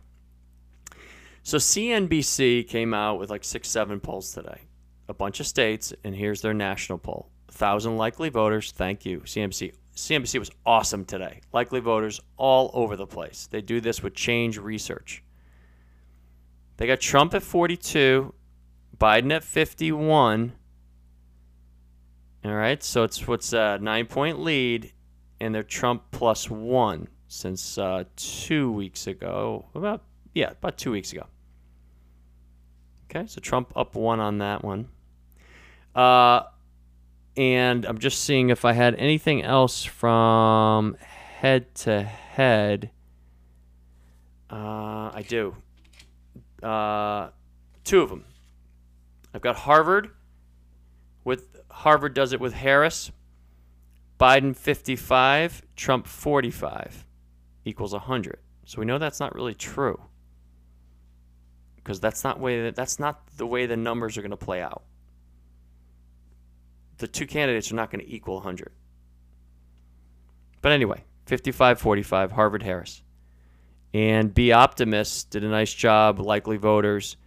So 1.45 1.59
CNBC 1.59 2.67
came 2.67 2.91
out 2.91 3.19
with 3.19 3.29
like 3.29 3.43
six, 3.43 3.69
seven 3.69 3.99
polls 3.99 4.33
today, 4.33 4.61
a 5.07 5.13
bunch 5.13 5.39
of 5.39 5.45
states, 5.45 5.93
and 6.03 6.15
here's 6.15 6.41
their 6.41 6.55
national 6.55 6.97
poll: 6.97 7.29
thousand 7.51 7.97
likely 7.97 8.29
voters. 8.29 8.71
Thank 8.71 9.05
you, 9.05 9.19
CNBC. 9.19 9.73
CNBC 9.95 10.39
was 10.39 10.49
awesome 10.65 11.05
today. 11.05 11.41
Likely 11.53 11.81
voters 11.81 12.19
all 12.35 12.71
over 12.73 12.95
the 12.95 13.05
place. 13.05 13.47
They 13.51 13.61
do 13.61 13.79
this 13.79 14.01
with 14.01 14.15
Change 14.15 14.57
Research. 14.57 15.23
They 16.77 16.87
got 16.87 16.99
Trump 16.99 17.35
at 17.35 17.43
42, 17.43 18.33
Biden 18.97 19.31
at 19.31 19.43
51. 19.43 20.51
All 22.43 22.55
right, 22.55 22.83
so 22.83 23.03
it's 23.03 23.27
what's 23.27 23.53
a 23.53 23.77
nine 23.79 24.07
point 24.07 24.39
lead, 24.39 24.93
and 25.39 25.53
they're 25.53 25.61
Trump 25.61 26.05
plus 26.09 26.49
one 26.49 27.07
since 27.27 27.77
uh, 27.77 28.05
two 28.15 28.71
weeks 28.71 29.05
ago. 29.05 29.67
About 29.75 30.01
yeah, 30.33 30.49
about 30.49 30.79
two 30.79 30.89
weeks 30.91 31.13
ago. 31.13 31.27
Okay, 33.09 33.27
so 33.27 33.39
Trump 33.39 33.71
up 33.75 33.95
one 33.95 34.19
on 34.19 34.39
that 34.39 34.63
one. 34.63 34.89
Uh, 35.93 36.43
and 37.37 37.85
I'm 37.85 37.97
just 37.97 38.23
seeing 38.23 38.49
if 38.49 38.65
I 38.65 38.73
had 38.73 38.95
anything 38.95 39.43
else 39.43 39.83
from 39.83 40.97
head 40.99 41.73
to 41.75 42.03
head. 42.03 42.91
Uh, 44.49 45.11
I 45.13 45.23
do. 45.27 45.55
Uh, 46.61 47.29
two 47.83 48.01
of 48.01 48.09
them. 48.09 48.25
I've 49.33 49.41
got 49.41 49.55
Harvard. 49.55 50.11
With 51.23 51.61
Harvard 51.69 52.13
does 52.13 52.33
it 52.33 52.39
with 52.39 52.53
Harris. 52.53 53.11
Biden 54.19 54.55
55, 54.55 55.61
Trump 55.75 56.07
45 56.07 57.05
equals 57.65 57.91
100. 57.91 58.39
So 58.65 58.79
we 58.79 58.85
know 58.85 58.97
that's 58.97 59.19
not 59.19 59.35
really 59.35 59.53
true 59.53 59.99
because 61.85 61.99
that's 61.99 62.23
not 62.23 62.39
way 62.39 62.63
that, 62.63 62.75
that's 62.75 62.97
not 62.97 63.27
the 63.37 63.45
way 63.45 63.67
the 63.67 63.77
numbers 63.77 64.17
are 64.17 64.21
going 64.21 64.31
to 64.31 64.37
play 64.37 64.59
out. 64.59 64.81
The 66.97 67.07
two 67.07 67.27
candidates 67.27 67.71
are 67.71 67.75
not 67.75 67.91
going 67.91 68.03
to 68.03 68.11
equal 68.11 68.35
100. 68.35 68.71
But 70.63 70.71
anyway, 70.71 71.03
55-45 71.27 72.31
Harvard 72.31 72.63
Harris. 72.63 73.03
And 73.93 74.33
Be 74.33 74.51
Optimists 74.51 75.25
did 75.25 75.43
a 75.43 75.47
nice 75.47 75.71
job, 75.71 76.19
likely 76.19 76.57
voters. 76.57 77.17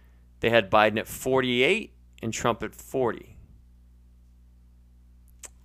They 0.41 0.49
had 0.49 0.69
Biden 0.69 0.99
at 0.99 1.07
48 1.07 1.93
and 2.21 2.33
Trump 2.33 2.61
at 2.61 2.75
40. 2.75 3.37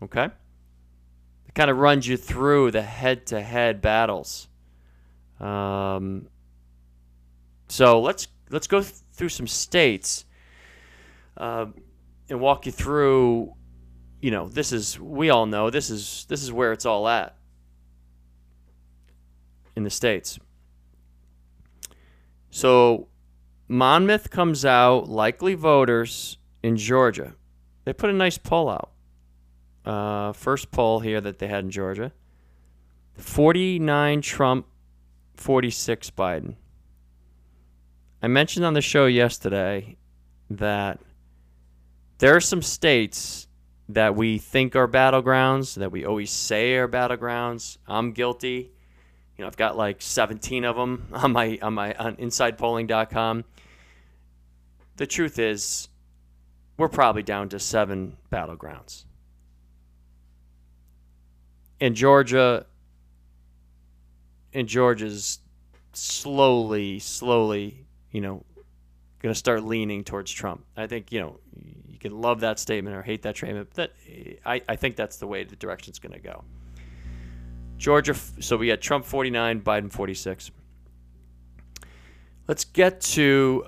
Okay? 0.04 0.26
It 0.26 1.54
kind 1.54 1.68
of 1.68 1.78
runs 1.78 2.06
you 2.06 2.16
through 2.16 2.70
the 2.70 2.82
head 2.82 3.26
to 3.26 3.40
head 3.40 3.80
battles. 3.80 4.46
Um, 5.40 6.28
so 7.68 8.00
let's 8.00 8.28
let's 8.50 8.66
go 8.66 8.80
th- 8.80 8.94
through 9.12 9.28
some 9.28 9.46
states 9.46 10.24
uh, 11.36 11.66
and 12.28 12.40
walk 12.40 12.66
you 12.66 12.72
through. 12.72 13.54
You 14.20 14.30
know, 14.30 14.48
this 14.48 14.72
is 14.72 14.98
we 14.98 15.30
all 15.30 15.46
know 15.46 15.70
this 15.70 15.90
is 15.90 16.26
this 16.28 16.42
is 16.42 16.50
where 16.50 16.72
it's 16.72 16.86
all 16.86 17.06
at 17.08 17.36
in 19.76 19.84
the 19.84 19.90
states. 19.90 20.38
So 22.50 23.08
Monmouth 23.68 24.30
comes 24.30 24.64
out, 24.64 25.08
likely 25.08 25.54
voters 25.54 26.38
in 26.62 26.76
Georgia. 26.76 27.34
They 27.84 27.92
put 27.92 28.10
a 28.10 28.12
nice 28.12 28.38
poll 28.38 28.68
out. 28.68 28.90
Uh, 29.84 30.32
first 30.32 30.70
poll 30.70 31.00
here 31.00 31.20
that 31.20 31.38
they 31.38 31.46
had 31.46 31.64
in 31.64 31.70
Georgia 31.70 32.12
49 33.18 34.22
Trump, 34.22 34.66
46 35.36 36.10
Biden. 36.10 36.56
I 38.24 38.26
mentioned 38.26 38.64
on 38.64 38.72
the 38.72 38.80
show 38.80 39.04
yesterday 39.04 39.98
that 40.48 40.98
there 42.20 42.34
are 42.34 42.40
some 42.40 42.62
states 42.62 43.48
that 43.90 44.16
we 44.16 44.38
think 44.38 44.74
are 44.74 44.88
battlegrounds, 44.88 45.74
that 45.74 45.92
we 45.92 46.06
always 46.06 46.30
say 46.30 46.72
are 46.76 46.88
battlegrounds. 46.88 47.76
I'm 47.86 48.12
guilty. 48.12 48.72
You 49.36 49.42
know, 49.42 49.46
I've 49.46 49.58
got 49.58 49.76
like 49.76 50.00
17 50.00 50.64
of 50.64 50.74
them 50.74 51.08
on 51.12 51.32
my 51.32 51.58
on 51.60 51.74
my 51.74 51.92
on 51.96 52.16
insidepolling.com. 52.16 53.44
The 54.96 55.06
truth 55.06 55.38
is, 55.38 55.90
we're 56.78 56.88
probably 56.88 57.24
down 57.24 57.50
to 57.50 57.60
seven 57.60 58.16
battlegrounds. 58.32 59.04
And 61.78 61.94
Georgia, 61.94 62.64
and 64.54 64.66
Georgia's 64.66 65.40
slowly, 65.92 67.00
slowly, 67.00 67.83
you 68.14 68.20
know, 68.20 68.44
going 69.20 69.32
to 69.32 69.38
start 69.38 69.64
leaning 69.64 70.04
towards 70.04 70.30
Trump. 70.30 70.64
I 70.76 70.86
think, 70.86 71.10
you 71.10 71.18
know, 71.20 71.40
you 71.88 71.98
can 71.98 72.20
love 72.20 72.40
that 72.40 72.60
statement 72.60 72.96
or 72.96 73.02
hate 73.02 73.22
that 73.22 73.36
statement, 73.36 73.68
but 73.74 73.76
that, 73.76 74.38
I, 74.46 74.62
I 74.68 74.76
think 74.76 74.94
that's 74.94 75.16
the 75.16 75.26
way 75.26 75.42
the 75.42 75.56
direction's 75.56 75.98
going 75.98 76.12
to 76.12 76.20
go. 76.20 76.44
Georgia, 77.76 78.14
so 78.14 78.56
we 78.56 78.68
had 78.68 78.80
Trump 78.80 79.04
49, 79.04 79.62
Biden 79.62 79.92
46. 79.92 80.52
Let's 82.46 82.64
get 82.64 83.00
to. 83.00 83.66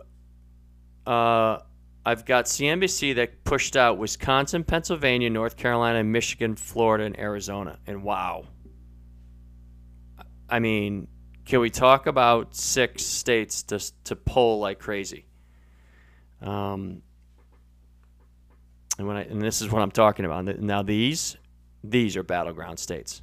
Uh, 1.05 1.59
I've 2.05 2.25
got 2.25 2.45
CNBC 2.45 3.17
that 3.17 3.43
pushed 3.43 3.77
out 3.77 3.99
Wisconsin, 3.99 4.63
Pennsylvania, 4.63 5.29
North 5.29 5.57
Carolina, 5.57 6.05
Michigan, 6.05 6.55
Florida, 6.55 7.05
and 7.05 7.19
Arizona. 7.19 7.79
And 7.87 8.05
wow. 8.05 8.45
I 10.49 10.61
mean, 10.61 11.09
can 11.47 11.61
we 11.61 11.71
talk 11.71 12.07
about 12.07 12.55
six 12.57 13.05
states 13.05 13.63
to, 13.65 13.81
to 14.05 14.17
poll 14.17 14.59
like 14.59 14.81
crazy? 14.81 15.27
Um, 16.43 17.03
and 18.99 19.07
when 19.07 19.17
I 19.17 19.23
and 19.23 19.41
this 19.41 19.63
is 19.63 19.71
what 19.71 19.81
I'm 19.81 19.91
talking 19.91 20.25
about. 20.25 20.45
Now 20.45 20.83
these 20.83 21.37
these 21.85 22.17
are 22.17 22.23
battleground 22.23 22.79
states. 22.79 23.23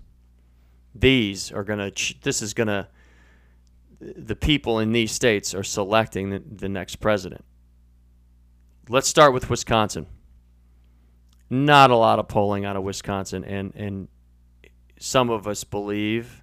These 0.95 1.51
are 1.51 1.63
gonna. 1.63 1.91
This 2.21 2.41
is 2.41 2.53
gonna. 2.53 2.87
The 3.99 4.35
people 4.35 4.79
in 4.79 4.91
these 4.91 5.11
states 5.11 5.53
are 5.55 5.63
selecting 5.63 6.29
the, 6.29 6.39
the 6.39 6.69
next 6.69 6.97
president. 6.97 7.43
Let's 8.89 9.07
start 9.07 9.33
with 9.33 9.49
Wisconsin. 9.49 10.07
Not 11.49 11.89
a 11.89 11.95
lot 11.95 12.19
of 12.19 12.27
polling 12.27 12.65
out 12.65 12.75
of 12.75 12.83
Wisconsin, 12.83 13.43
and 13.43 13.73
and 13.75 14.07
some 14.99 15.29
of 15.29 15.47
us 15.47 15.63
believe 15.63 16.42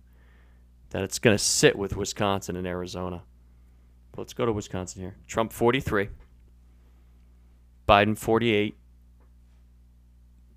that 0.91 1.03
it's 1.03 1.19
going 1.19 1.37
to 1.37 1.43
sit 1.43 1.77
with 1.77 1.97
Wisconsin 1.97 2.57
and 2.57 2.67
Arizona. 2.67 3.23
Let's 4.17 4.33
go 4.33 4.45
to 4.45 4.53
Wisconsin 4.53 5.03
here. 5.03 5.17
Trump 5.27 5.53
43, 5.53 6.09
Biden 7.89 8.19
48. 8.19 8.77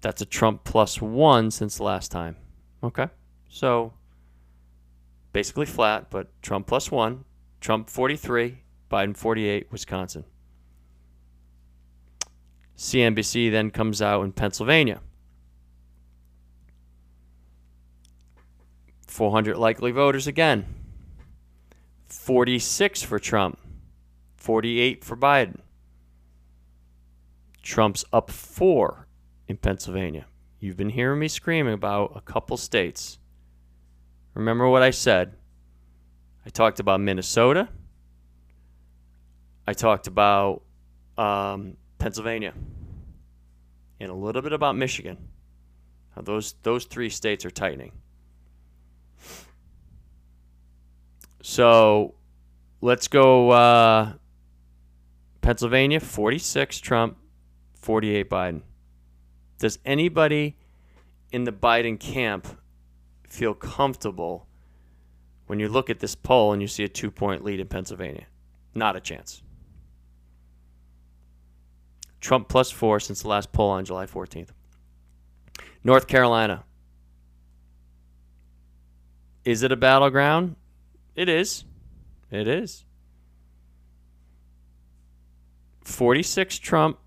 That's 0.02 0.22
a 0.22 0.26
Trump 0.26 0.64
plus 0.64 1.02
one 1.02 1.50
since 1.50 1.80
last 1.80 2.12
time. 2.12 2.36
Okay. 2.84 3.08
So 3.48 3.94
basically 5.32 5.66
flat, 5.66 6.10
but 6.10 6.30
Trump 6.42 6.68
plus 6.68 6.92
one, 6.92 7.26
Trump 7.62 7.90
43, 7.90 8.58
Biden 8.92 9.16
48, 9.16 9.72
Wisconsin. 9.72 10.26
CNBC 12.76 13.52
then 13.52 13.72
comes 13.72 14.02
out 14.02 14.24
in 14.24 14.34
Pennsylvania. 14.34 15.00
400 19.14 19.58
likely 19.58 19.92
voters 19.92 20.26
again. 20.26 20.66
46 22.08 23.04
for 23.04 23.20
Trump, 23.20 23.60
48 24.38 25.04
for 25.04 25.16
Biden. 25.16 25.60
Trump's 27.62 28.04
up 28.12 28.32
four 28.32 29.08
in 29.48 29.58
Pennsylvania. 29.58 30.26
You've 30.60 30.78
been 30.78 30.90
hearing 30.90 31.20
me 31.20 31.28
screaming 31.28 31.76
about 31.76 32.14
a 32.16 32.22
couple 32.22 32.58
states. 32.58 33.20
Remember 34.34 34.68
what 34.68 34.82
I 34.82 34.90
said? 34.90 35.36
I 36.44 36.50
talked 36.50 36.80
about 36.80 37.00
Minnesota. 37.00 37.70
I 39.68 39.74
talked 39.74 40.08
about 40.08 40.64
um, 41.20 41.78
Pennsylvania, 42.00 42.56
and 44.00 44.10
a 44.10 44.16
little 44.16 44.42
bit 44.42 44.54
about 44.54 44.76
Michigan. 44.76 45.18
Now 46.16 46.24
those 46.24 46.56
those 46.64 46.86
three 46.86 47.10
states 47.10 47.46
are 47.46 47.52
tightening. 47.52 47.92
So 51.44 52.16
let's 52.80 53.10
go 53.10 53.50
uh, 53.52 54.14
Pennsylvania, 55.42 56.00
46 56.00 56.80
Trump, 56.80 57.18
48 57.76 58.30
Biden. 58.30 58.62
Does 59.60 59.78
anybody 59.86 60.56
in 61.34 61.44
the 61.44 61.52
Biden 61.52 62.00
camp 62.00 62.48
feel 63.28 63.54
comfortable 63.54 64.48
when 65.48 65.60
you 65.60 65.68
look 65.68 65.90
at 65.90 66.00
this 66.00 66.16
poll 66.16 66.54
and 66.54 66.62
you 66.62 66.68
see 66.70 66.86
a 66.86 66.88
two 66.88 67.12
point 67.12 67.44
lead 67.44 67.60
in 67.60 67.68
Pennsylvania? 67.68 68.26
Not 68.74 68.96
a 68.96 69.02
chance. 69.02 69.44
Trump 72.22 72.48
plus 72.48 72.72
four 72.72 73.02
since 73.02 73.22
the 73.22 73.28
last 73.28 73.52
poll 73.52 73.72
on 73.72 73.84
July 73.84 74.06
14th. 74.06 74.52
North 75.84 76.08
Carolina. 76.08 76.64
Is 79.44 79.62
it 79.62 79.74
a 79.74 79.76
battleground? 79.76 80.56
It 81.16 81.30
is. 81.30 81.66
It 82.32 82.48
is. 82.48 82.86
46 85.84 86.60
Trump, 86.60 86.98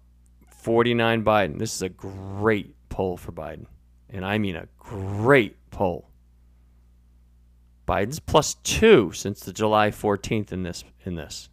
49 0.48 1.24
Biden. 1.24 1.58
This 1.58 1.74
is 1.74 1.82
a 1.82 1.88
great 1.88 2.74
poll 2.88 3.16
for 3.16 3.32
Biden. 3.32 3.66
And 4.10 4.24
I 4.24 4.38
mean 4.38 4.56
a 4.56 4.68
great 4.78 5.56
poll. 5.70 6.10
Biden's 7.86 8.20
plus 8.20 8.54
two 8.54 9.12
since 9.12 9.40
the 9.40 9.52
July 9.52 9.90
14th 9.90 10.52
in 10.52 10.62
this 10.62 10.84
in 11.04 11.14
this. 11.14 11.48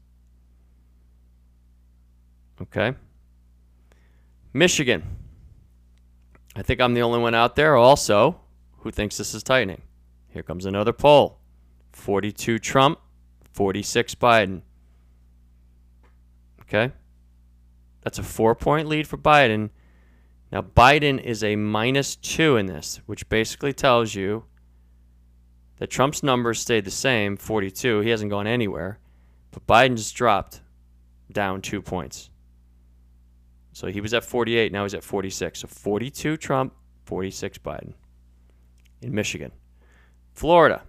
Okay. 2.62 2.94
Michigan. 4.52 5.04
I 6.56 6.62
think 6.62 6.82
I'm 6.82 6.94
the 6.94 7.02
only 7.02 7.20
one 7.20 7.36
out 7.36 7.56
there 7.56 7.76
also 7.76 8.40
who 8.80 8.92
thinks 8.92 9.18
this 9.18 9.34
is 9.34 9.44
tightening. 9.44 9.82
Here 10.30 10.44
comes 10.44 10.66
another 10.66 10.94
poll. 10.94 11.40
42 11.94 12.60
Trump, 12.60 13.00
46 13.54 14.16
Biden. 14.16 14.62
Okay? 16.62 16.92
That's 18.02 18.20
a 18.20 18.24
four 18.24 18.56
point 18.56 18.88
lead 18.88 19.08
for 19.08 19.18
Biden. 19.18 19.70
Now, 20.52 20.62
Biden 20.62 21.20
is 21.22 21.44
a 21.44 21.56
minus 21.56 22.16
two 22.16 22.58
in 22.58 22.68
this, 22.68 23.00
which 23.06 23.28
basically 23.30 23.74
tells 23.74 24.14
you 24.14 24.44
that 25.78 25.90
Trump's 25.90 26.22
numbers 26.22 26.60
stayed 26.60 26.86
the 26.86 26.92
same 26.92 27.38
42. 27.38 28.02
He 28.02 28.10
hasn't 28.10 28.30
gone 28.30 28.46
anywhere. 28.46 29.00
But 29.52 29.68
Biden's 29.68 30.12
dropped 30.12 30.62
down 31.32 31.62
two 31.62 31.82
points. 31.82 32.30
So 33.72 33.88
he 33.88 34.02
was 34.02 34.14
at 34.14 34.24
48, 34.24 34.72
now 34.72 34.84
he's 34.84 34.94
at 34.94 35.04
46. 35.04 35.60
So 35.60 35.68
42 35.68 36.38
Trump, 36.38 36.74
46 37.06 37.58
Biden 37.60 37.94
in 39.02 39.14
Michigan. 39.14 39.52
Florida. 40.34 40.84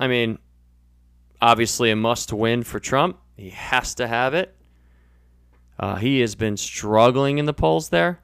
I 0.00 0.06
mean, 0.06 0.38
obviously 1.40 1.90
a 1.90 1.96
must 1.96 2.32
win 2.32 2.62
for 2.62 2.80
Trump. 2.80 3.18
He 3.36 3.50
has 3.50 3.94
to 3.96 4.06
have 4.06 4.34
it. 4.34 4.54
Uh, 5.78 5.96
he 5.96 6.20
has 6.20 6.34
been 6.34 6.56
struggling 6.56 7.38
in 7.38 7.44
the 7.44 7.52
polls 7.52 7.88
there. 7.90 8.20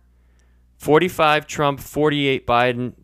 45 0.79 1.47
Trump, 1.47 1.81
48 1.81 2.47
Biden. 2.47 2.95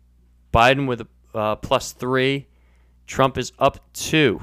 Biden 0.53 0.87
with 0.87 1.01
a 1.01 1.07
uh, 1.33 1.55
plus 1.55 1.93
three. 1.93 2.47
Trump 3.07 3.37
is 3.37 3.53
up 3.59 3.79
two. 3.93 4.41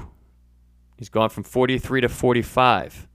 He's 0.97 1.09
gone 1.09 1.29
from 1.29 1.43
43 1.43 2.01
to 2.01 2.09
45. 2.09 3.07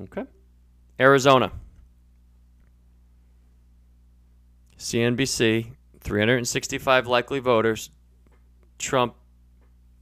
Okay. 0.00 0.24
Arizona. 1.00 1.52
CNBC, 4.78 5.72
365 6.00 7.06
likely 7.06 7.38
voters. 7.40 7.90
Trump, 8.78 9.14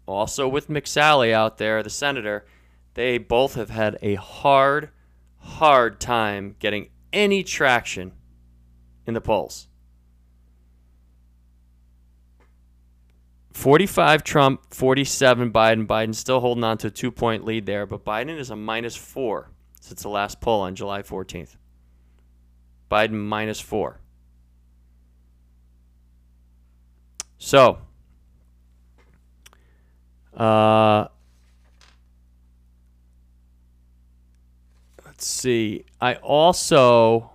also 0.07 0.47
with 0.47 0.69
McSally 0.69 1.33
out 1.33 1.59
there, 1.59 1.83
the 1.83 1.91
senator, 1.91 2.47
they 2.95 3.19
both 3.19 3.55
have 3.55 3.71
had 3.71 3.99
a 4.03 4.15
hard, 4.15 4.91
hard 5.39 6.01
time 6.01 6.57
getting 6.59 6.89
any 7.13 7.43
traction 7.43 8.13
in 9.07 9.15
the 9.15 9.21
polls. 9.21 9.69
45 13.53 14.23
Trump, 14.23 14.61
47 14.75 15.51
Biden. 15.51 15.87
Biden 15.87 16.15
still 16.15 16.41
holding 16.41 16.63
on 16.63 16.77
to 16.79 16.89
a 16.89 16.91
two 16.91 17.11
point 17.11 17.45
lead 17.45 17.65
there, 17.65 17.87
but 17.87 18.05
Biden 18.05 18.39
is 18.39 18.51
a 18.51 18.57
minus 18.57 18.95
four 18.95 19.51
since 19.81 20.03
the 20.03 20.11
last 20.11 20.43
poll 20.43 20.61
on 20.61 20.75
July 20.75 21.01
14th. 21.01 21.57
Biden 22.91 23.13
minus 23.13 23.59
four. 23.59 24.01
So, 27.47 27.79
uh, 30.37 31.07
let's 35.05 35.25
see. 35.25 35.85
I 36.01 36.17
also 36.17 37.31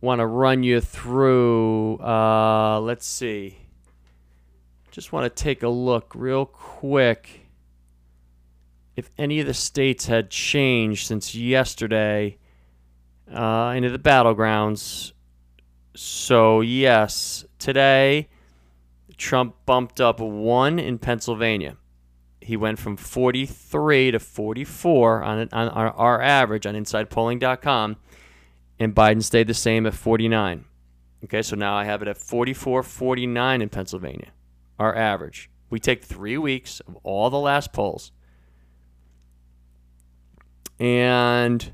want 0.00 0.18
to 0.18 0.26
run 0.26 0.64
you 0.64 0.80
through, 0.80 1.98
uh, 1.98 2.80
let's 2.80 3.06
see. 3.06 3.58
Just 4.90 5.12
want 5.12 5.24
to 5.24 5.42
take 5.42 5.62
a 5.62 5.68
look 5.68 6.12
real 6.16 6.44
quick 6.44 7.46
if 8.96 9.12
any 9.16 9.38
of 9.38 9.46
the 9.46 9.54
states 9.54 10.06
had 10.06 10.28
changed 10.28 11.06
since 11.06 11.36
yesterday 11.36 12.36
uh, 13.32 13.74
into 13.76 13.90
the 13.90 13.98
battlegrounds. 14.00 15.12
So, 15.94 16.62
yes, 16.62 17.44
today 17.62 18.28
Trump 19.16 19.54
bumped 19.66 20.00
up 20.00 20.20
one 20.20 20.78
in 20.78 20.98
Pennsylvania. 20.98 21.76
He 22.40 22.56
went 22.56 22.78
from 22.78 22.96
43 22.96 24.10
to 24.10 24.18
44 24.18 25.22
on, 25.22 25.48
on 25.52 25.68
our 25.68 26.20
average 26.20 26.66
on 26.66 26.74
InsidePolling.com, 26.74 27.96
and 28.80 28.94
Biden 28.94 29.22
stayed 29.22 29.46
the 29.46 29.54
same 29.54 29.86
at 29.86 29.94
49. 29.94 30.64
Okay, 31.24 31.42
so 31.42 31.54
now 31.54 31.76
I 31.76 31.84
have 31.84 32.02
it 32.02 32.08
at 32.08 32.18
44 32.18 32.82
49 32.82 33.62
in 33.62 33.68
Pennsylvania, 33.68 34.32
our 34.78 34.94
average. 34.94 35.48
We 35.70 35.78
take 35.78 36.02
three 36.02 36.36
weeks 36.36 36.80
of 36.80 36.96
all 37.04 37.30
the 37.30 37.38
last 37.38 37.72
polls. 37.72 38.10
And 40.80 41.72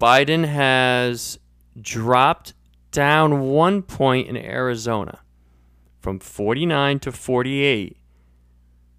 Biden 0.00 0.46
has 0.46 1.38
dropped 1.78 2.54
down 2.90 3.40
one 3.40 3.82
point 3.82 4.28
in 4.28 4.36
Arizona 4.36 5.20
from 6.00 6.18
49 6.18 7.00
to 7.00 7.12
48. 7.12 7.96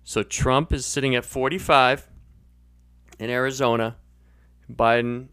So 0.04 0.24
Trump 0.24 0.74
is 0.74 0.86
sitting 0.86 1.16
at 1.16 1.26
45 1.26 2.08
in 3.20 3.30
Arizona, 3.30 3.98
Biden 4.72 5.28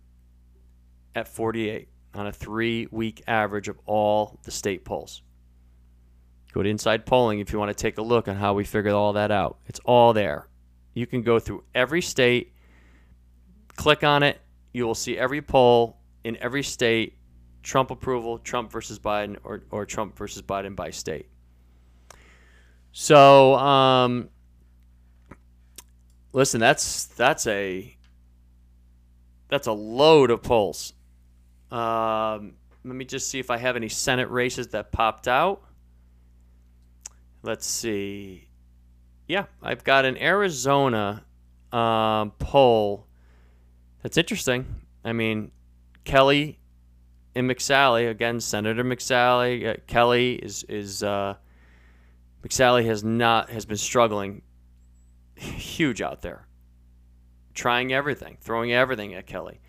at 1.15 1.29
48 1.29 1.89
on 2.15 2.27
a 2.27 2.33
three 2.33 2.87
week 2.91 3.23
average 3.27 3.69
of 3.69 3.79
all 3.87 4.39
the 4.45 4.51
state 4.51 4.85
polls. 4.85 5.23
Go 6.53 6.63
to 6.63 6.69
Inside 6.69 7.07
Polling 7.07 7.41
if 7.41 7.53
you 7.53 7.59
want 7.59 7.69
to 7.71 7.75
take 7.75 7.99
a 7.99 8.03
look 8.03 8.27
on 8.27 8.37
how 8.37 8.55
we 8.55 8.65
figured 8.65 8.95
all 8.95 9.13
that 9.13 9.31
out. 9.31 9.59
It's 9.67 9.81
all 9.85 10.13
there. 10.13 10.49
You 10.95 11.07
can 11.07 11.23
go 11.23 11.39
through 11.39 11.65
every 11.75 12.03
state, 12.03 12.53
click 13.77 14.03
on 14.03 14.23
it, 14.23 14.41
you 14.73 14.87
will 14.87 14.95
see 14.95 15.17
every 15.19 15.43
poll 15.43 15.99
in 16.25 16.37
every 16.39 16.63
state 16.63 17.18
Trump 17.69 17.91
approval, 17.91 18.39
Trump 18.39 18.73
versus 18.73 18.99
Biden, 18.99 19.37
or, 19.45 19.63
or 19.71 19.85
Trump 19.85 20.17
versus 20.17 20.41
Biden 20.41 20.75
by 20.75 20.89
state. 20.89 21.29
So, 22.93 23.57
um, 23.57 24.31
listen, 26.33 26.61
that's 26.61 27.05
that's 27.05 27.47
a 27.47 27.95
that's 29.49 29.67
a 29.67 29.73
load 29.73 30.31
of 30.31 30.43
polls. 30.43 30.95
Um, 31.71 32.55
let 32.87 32.97
me 32.97 33.05
just 33.05 33.29
see 33.29 33.39
if 33.39 33.51
I 33.51 33.59
have 33.59 33.77
any 33.77 33.91
Senate 33.91 34.31
races 34.31 34.69
that 34.69 34.91
popped 34.91 35.29
out. 35.29 35.63
Let's 37.43 37.67
see. 37.67 38.49
Yeah, 39.27 39.45
I've 39.63 39.85
got 39.85 40.07
an 40.07 40.17
Arizona 40.17 41.23
um, 41.71 42.31
poll 42.39 43.07
that's 44.03 44.17
interesting. 44.17 44.65
I 45.05 45.13
mean, 45.13 45.51
Kelly 46.05 46.59
and 47.39 47.49
McSally 47.49 48.11
again. 48.11 48.41
Senator 48.41 48.83
McSally, 48.83 49.69
uh, 49.69 49.77
Kelly 49.87 50.35
is 50.35 50.65
is 50.65 51.03
uh, 51.03 51.35
McSally 52.43 52.85
has 52.85 53.05
not 53.05 53.51
has 53.51 53.65
been 53.65 53.77
struggling 53.77 54.43
huge 55.37 56.03
out 56.03 56.21
there, 56.21 56.47
trying 57.55 57.93
everything, 57.93 58.37
throwing 58.41 58.73
everything 58.73 59.15
at 59.15 59.27
Kelly. 59.27 59.61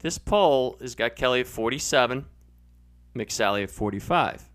This 0.00 0.18
poll 0.18 0.76
has 0.80 0.94
got 0.94 1.16
Kelly 1.16 1.40
at 1.40 1.46
47, 1.46 2.26
McSally 3.14 3.62
at 3.62 3.70
45. 3.70 4.50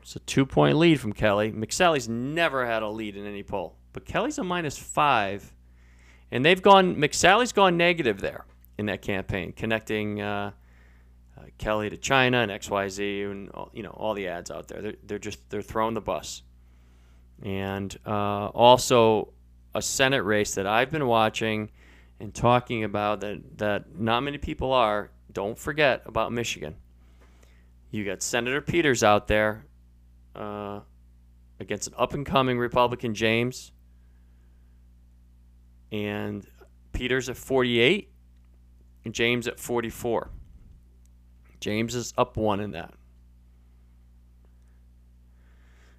It's 0.00 0.16
a 0.16 0.20
two 0.20 0.46
point 0.46 0.78
lead 0.78 0.98
from 0.98 1.12
Kelly. 1.12 1.52
McSally's 1.52 2.08
never 2.08 2.66
had 2.66 2.82
a 2.82 2.88
lead 2.88 3.14
in 3.14 3.26
any 3.26 3.42
poll, 3.42 3.76
but 3.92 4.06
Kelly's 4.06 4.38
a 4.38 4.42
minus 4.42 4.78
five, 4.78 5.52
and 6.30 6.44
they've 6.44 6.62
gone. 6.62 6.96
McSally's 6.96 7.52
gone 7.52 7.76
negative 7.76 8.22
there 8.22 8.46
in 8.78 8.86
that 8.86 9.02
campaign, 9.02 9.52
connecting 9.52 10.22
uh, 10.22 10.52
uh, 11.42 11.46
Kelly 11.58 11.90
to 11.90 11.96
China 11.96 12.38
and 12.38 12.50
XYZ 12.50 13.30
and 13.30 13.50
all, 13.50 13.70
you 13.72 13.82
know 13.82 13.90
all 13.90 14.14
the 14.14 14.28
ads 14.28 14.50
out 14.50 14.68
there. 14.68 14.82
They're, 14.82 14.94
they're 15.04 15.18
just 15.18 15.48
they're 15.50 15.62
throwing 15.62 15.94
the 15.94 16.00
bus, 16.00 16.42
and 17.42 17.96
uh, 18.06 18.46
also 18.46 19.32
a 19.74 19.82
Senate 19.82 20.22
race 20.22 20.54
that 20.54 20.66
I've 20.66 20.90
been 20.90 21.06
watching 21.06 21.70
and 22.20 22.34
talking 22.34 22.84
about 22.84 23.20
that 23.20 23.58
that 23.58 23.98
not 23.98 24.20
many 24.20 24.38
people 24.38 24.72
are. 24.72 25.10
Don't 25.32 25.58
forget 25.58 26.02
about 26.04 26.32
Michigan. 26.32 26.76
You 27.90 28.04
got 28.04 28.22
Senator 28.22 28.60
Peters 28.60 29.02
out 29.02 29.28
there 29.28 29.64
uh, 30.36 30.80
against 31.58 31.88
an 31.88 31.94
up 31.96 32.14
and 32.14 32.24
coming 32.24 32.58
Republican 32.58 33.14
James, 33.14 33.72
and 35.90 36.46
Peters 36.92 37.28
at 37.28 37.36
48 37.36 38.10
and 39.04 39.14
James 39.14 39.48
at 39.48 39.58
44. 39.58 40.30
James 41.62 41.94
is 41.94 42.12
up 42.18 42.36
one 42.36 42.58
in 42.58 42.72
that. 42.72 42.92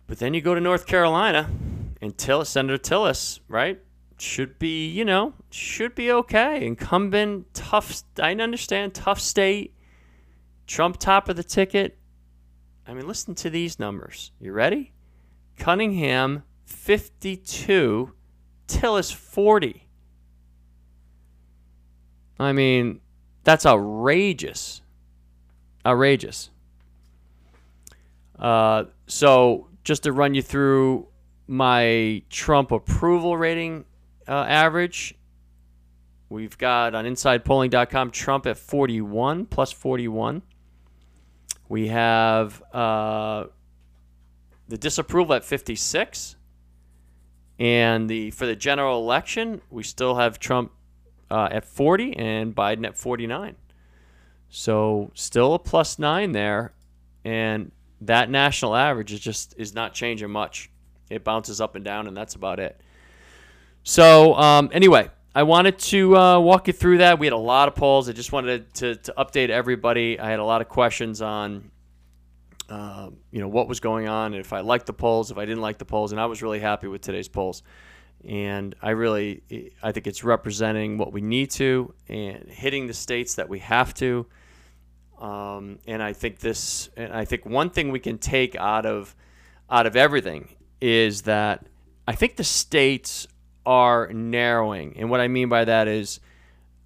But 0.06 0.20
then 0.20 0.34
you 0.34 0.42
go 0.42 0.54
to 0.54 0.60
North 0.60 0.86
Carolina, 0.86 1.50
and 2.02 2.18
Tillis, 2.18 2.48
Senator 2.48 2.78
Tillis, 2.78 3.40
right, 3.48 3.80
should 4.20 4.60
be, 4.60 4.90
you 4.90 5.06
know, 5.06 5.34
should 5.50 5.96
be 5.96 6.12
okay. 6.12 6.66
Incumbent, 6.66 7.54
tough, 7.54 8.04
I 8.22 8.34
understand, 8.34 8.94
tough 8.94 9.22
state. 9.22 9.74
Trump 10.68 10.98
top 10.98 11.30
of 11.30 11.38
the 11.38 11.44
ticket. 11.44 11.98
I 12.86 12.94
mean, 12.94 13.08
listen 13.08 13.34
to 13.36 13.50
these 13.50 13.80
numbers. 13.80 14.34
You 14.40 14.52
ready? 14.52 14.92
Cunningham, 15.58 16.44
52. 16.66 18.12
Tillis, 18.68 19.14
40. 19.14 19.88
I 22.38 22.52
mean, 22.52 23.00
that's 23.46 23.66
outrageous. 23.66 24.83
Outrageous. 25.86 26.50
Uh, 28.40 28.86
so, 29.08 29.68
just 29.84 30.04
to 30.04 30.12
run 30.12 30.34
you 30.34 30.42
through 30.42 31.08
my 31.48 32.24
Trump 32.30 32.72
approval 32.72 33.38
rating 33.38 33.86
uh, 34.28 34.46
average, 34.48 35.16
we've 36.30 36.58
got 36.58 36.96
on 36.96 37.06
InsidePolling.com 37.06 38.12
Trump 38.12 38.46
at 38.48 38.58
41 38.58 39.46
plus 39.46 39.72
41. 39.72 40.42
We 41.70 41.88
have 41.90 42.62
uh, 42.74 43.46
the 44.68 44.78
disapproval 44.78 45.36
at 45.36 45.44
56. 45.46 46.36
And 47.60 48.10
the 48.10 48.32
for 48.32 48.46
the 48.46 48.56
general 48.56 49.00
election, 49.00 49.62
we 49.70 49.84
still 49.84 50.16
have 50.16 50.40
Trump 50.40 50.72
uh, 51.30 51.50
at 51.52 51.66
40 51.66 52.18
and 52.18 52.56
Biden 52.56 52.86
at 52.86 52.98
49. 52.98 53.56
So 54.56 55.10
still 55.16 55.56
a 55.56 55.60
plus 55.60 55.98
nine 55.98 56.32
there, 56.32 56.74
and 57.26 57.72
that 58.02 58.30
national 58.30 58.76
average 58.76 59.12
is 59.12 59.20
just 59.20 59.56
is 59.58 59.74
not 59.74 59.96
changing 59.96 60.30
much. 60.30 60.70
It 61.10 61.24
bounces 61.24 61.60
up 61.60 61.74
and 61.76 61.84
down, 61.84 62.06
and 62.06 62.16
that's 62.16 62.36
about 62.36 62.60
it. 62.60 62.80
So 63.82 64.36
um, 64.36 64.70
anyway, 64.72 65.10
I 65.34 65.42
wanted 65.42 65.80
to 65.80 66.16
uh, 66.16 66.40
walk 66.40 66.68
you 66.68 66.74
through 66.74 67.00
that. 67.00 67.18
We 67.18 67.26
had 67.26 67.34
a 67.34 67.36
lot 67.38 67.68
of 67.68 67.74
polls. 67.74 68.08
I 68.08 68.12
just 68.12 68.32
wanted 68.32 68.72
to, 68.76 68.96
to 68.98 69.14
update 69.18 69.50
everybody. 69.50 70.20
I 70.20 70.30
had 70.30 70.38
a 70.38 70.46
lot 70.46 70.62
of 70.62 70.70
questions 70.70 71.20
on, 71.20 71.72
uh, 72.70 73.10
you 73.32 73.40
know, 73.40 73.48
what 73.48 73.68
was 73.68 73.80
going 73.80 74.08
on, 74.08 74.36
if 74.36 74.54
I 74.54 74.60
liked 74.60 74.86
the 74.86 74.94
polls, 74.94 75.32
if 75.32 75.40
I 75.40 75.46
didn't 75.46 75.62
like 75.62 75.80
the 75.80 75.86
polls, 75.86 76.12
and 76.12 76.22
I 76.22 76.28
was 76.28 76.44
really 76.44 76.60
happy 76.60 76.88
with 76.88 77.02
today's 77.02 77.28
polls 77.28 77.64
and 78.26 78.74
I 78.82 78.92
really 78.92 79.42
I 79.82 79.92
think 79.92 80.08
it's 80.08 80.24
representing 80.24 80.98
what 80.98 81.12
we 81.12 81.20
need 81.22 81.52
to 81.52 81.94
and 82.08 82.48
hitting 82.48 82.88
the 82.88 82.94
states 82.94 83.36
that 83.36 83.50
we 83.50 83.60
have 83.60 83.94
to. 83.96 84.26
Um, 85.24 85.80
and 85.88 86.04
I 86.04 86.12
think 86.12 86.40
this 86.40 86.90
and 86.98 87.14
I 87.14 87.24
think 87.24 87.46
one 87.46 87.70
thing 87.70 87.92
we 87.92 88.00
can 88.00 88.18
take 88.18 88.58
out 88.58 88.86
of 88.86 89.16
out 89.70 89.86
of 89.86 89.96
everything 89.96 90.50
is 90.82 91.22
that 91.22 91.66
I 92.06 92.14
think 92.14 92.36
the 92.36 92.44
states 92.44 93.26
are 93.66 94.12
narrowing, 94.12 94.98
and 94.98 95.10
what 95.10 95.22
I 95.22 95.30
mean 95.30 95.48
by 95.48 95.64
that 95.64 95.88
is, 95.88 96.20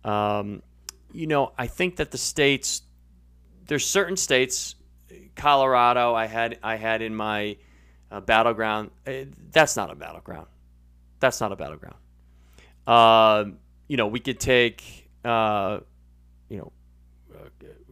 um, 0.03 0.61
you 1.11 1.25
know, 1.25 1.51
I 1.57 1.65
think 1.65 1.95
that 1.95 2.11
the 2.11 2.19
states 2.19 2.83
there's 3.65 3.85
certain 3.85 4.15
states, 4.15 4.75
Colorado, 5.35 6.13
I 6.13 6.27
had 6.27 6.59
I 6.61 6.75
had 6.75 7.01
in 7.01 7.15
my 7.15 7.57
a 8.11 8.21
battleground. 8.21 8.91
Eh, 9.07 9.25
that's 9.51 9.75
not 9.75 9.91
a 9.91 9.95
battleground. 9.95 10.45
That's 11.19 11.41
not 11.41 11.51
a 11.51 11.55
battleground. 11.55 11.97
Uh, 12.85 13.45
you 13.87 13.97
know, 13.97 14.07
we 14.07 14.19
could 14.19 14.39
take, 14.39 15.09
uh, 15.25 15.79
you 16.49 16.57
know, 16.57 16.71
uh, 17.35 17.49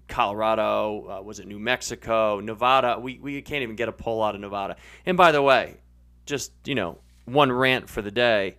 Colorado, 0.07 1.09
uh, 1.09 1.21
was 1.21 1.39
it 1.39 1.47
New 1.47 1.59
Mexico, 1.59 2.39
Nevada? 2.39 2.99
We, 2.99 3.19
we 3.19 3.41
can't 3.41 3.63
even 3.63 3.75
get 3.75 3.89
a 3.89 3.91
poll 3.91 4.23
out 4.23 4.35
of 4.35 4.41
Nevada. 4.41 4.75
And 5.05 5.17
by 5.17 5.31
the 5.31 5.41
way, 5.41 5.77
just, 6.25 6.51
you 6.65 6.75
know, 6.75 6.99
one 7.25 7.51
rant 7.51 7.89
for 7.89 8.01
the 8.01 8.11
day. 8.11 8.57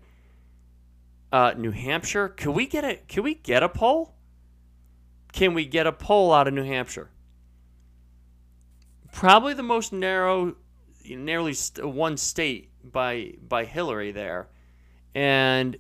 Uh, 1.33 1.55
New 1.57 1.71
Hampshire, 1.71 2.29
can 2.29 2.53
we 2.53 2.67
get 2.67 2.85
a 2.85 2.97
can 3.09 3.23
we 3.23 3.35
get 3.35 3.63
a 3.63 3.69
poll? 3.69 4.15
Can 5.33 5.55
we 5.55 5.67
get 5.67 5.87
a 5.87 5.93
poll 5.93 6.33
out 6.33 6.47
of 6.47 6.55
New 6.55 6.65
Hampshire? 6.65 7.11
Probably 9.13 9.53
the 9.53 9.63
most 9.63 9.93
narrow, 9.93 10.57
st- 11.05 11.87
one 11.87 12.17
state 12.17 12.71
by 12.93 13.35
by 13.47 13.65
Hillary 13.65 14.13
there, 14.13 14.49
and 15.15 15.77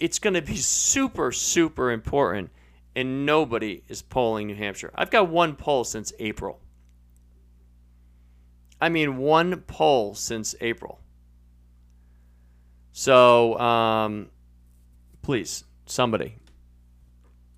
it's 0.00 0.18
going 0.18 0.34
to 0.34 0.42
be 0.42 0.56
super 0.56 1.30
super 1.30 1.90
important. 1.90 2.50
And 2.98 3.24
nobody 3.24 3.84
is 3.86 4.02
polling 4.02 4.48
New 4.48 4.56
Hampshire. 4.56 4.90
I've 4.92 5.12
got 5.12 5.28
one 5.28 5.54
poll 5.54 5.84
since 5.84 6.12
April. 6.18 6.58
I 8.80 8.88
mean, 8.88 9.18
one 9.18 9.60
poll 9.68 10.16
since 10.16 10.56
April. 10.60 10.98
So, 12.90 13.56
um, 13.60 14.30
please, 15.22 15.62
somebody. 15.86 16.38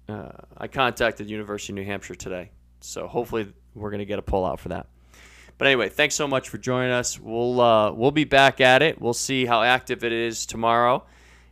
Uh, 0.07 0.29
I 0.59 0.69
contacted 0.69 1.31
University 1.31 1.73
of 1.73 1.77
New 1.77 1.85
Hampshire 1.87 2.17
today, 2.17 2.51
so 2.81 3.07
hopefully 3.09 3.51
we're 3.75 3.89
going 3.89 4.01
to 4.01 4.05
get 4.05 4.19
a 4.19 4.23
poll 4.23 4.45
out 4.45 4.61
for 4.61 4.69
that. 4.69 4.89
But 5.57 5.69
anyway, 5.69 5.89
thanks 5.89 6.17
so 6.17 6.29
much 6.29 6.51
for 6.51 6.59
joining 6.59 6.93
us. 6.93 7.19
We'll 7.19 7.63
uh, 7.63 7.93
we'll 7.93 8.11
be 8.11 8.25
back 8.25 8.61
at 8.61 8.83
it. 8.83 9.01
We'll 9.01 9.15
see 9.15 9.47
how 9.47 9.63
active 9.63 10.05
it 10.05 10.13
is 10.13 10.45
tomorrow. 10.45 11.03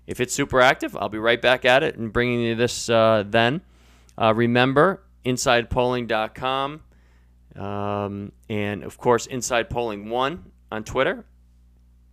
If 0.07 0.20
it's 0.20 0.35
super 0.35 0.61
active, 0.61 0.94
I'll 0.94 1.09
be 1.09 1.18
right 1.18 1.40
back 1.40 1.64
at 1.64 1.83
it 1.83 1.96
and 1.96 2.12
bringing 2.12 2.42
you 2.42 2.55
this 2.55 2.90
uh, 2.90 3.24
then. 3.27 3.62
Uh, 4.20 4.35
remember, 4.35 5.04
insidepolling.com. 5.24 6.83
Um, 7.54 8.33
and 8.48 8.85
of 8.85 8.98
course, 8.98 9.26
Inside 9.26 9.70
Polling 9.70 10.11
1 10.11 10.50
on 10.72 10.85
Twitter. 10.85 11.24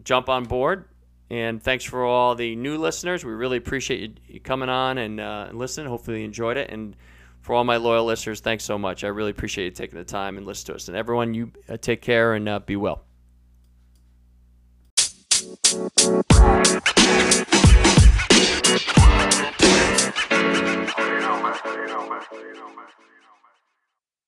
Jump 0.04 0.30
on 0.30 0.46
board. 0.46 0.86
And 1.30 1.62
thanks 1.62 1.84
for 1.84 2.06
all 2.06 2.36
the 2.36 2.56
new 2.56 2.78
listeners. 2.78 3.26
We 3.26 3.32
really 3.34 3.58
appreciate 3.58 4.20
you, 4.28 4.40
coming 4.40 4.70
on 4.70 5.00
and, 5.00 5.20
uh, 5.20 5.50
listening. 5.52 5.88
Hopefully, 5.88 6.20
you 6.20 6.26
enjoyed 6.26 6.58
it. 6.58 6.70
And 6.70 6.96
for 7.42 7.56
all 7.56 7.64
my 7.64 7.78
loyal 7.78 8.06
listeners, 8.06 8.42
thanks 8.42 8.64
so 8.64 8.78
much. 8.78 9.04
I 9.04 9.08
really 9.08 9.32
appreciate 9.32 9.66
you 9.66 9.72
taking 9.72 9.98
the 9.98 10.06
time 10.06 10.38
and 10.38 10.46
listening 10.46 10.74
to 10.74 10.76
us. 10.76 10.88
And 10.88 10.96
everyone, 10.96 11.34
you 11.34 11.52
uh, 11.68 11.78
take 11.78 12.02
care 12.02 12.36
and 12.36 12.48
uh, 12.48 12.60
be 12.60 12.76
well. 12.76 13.06
más, 21.64 22.10
más, 22.10 22.28
más, 22.32 22.76
más. 22.76 23.05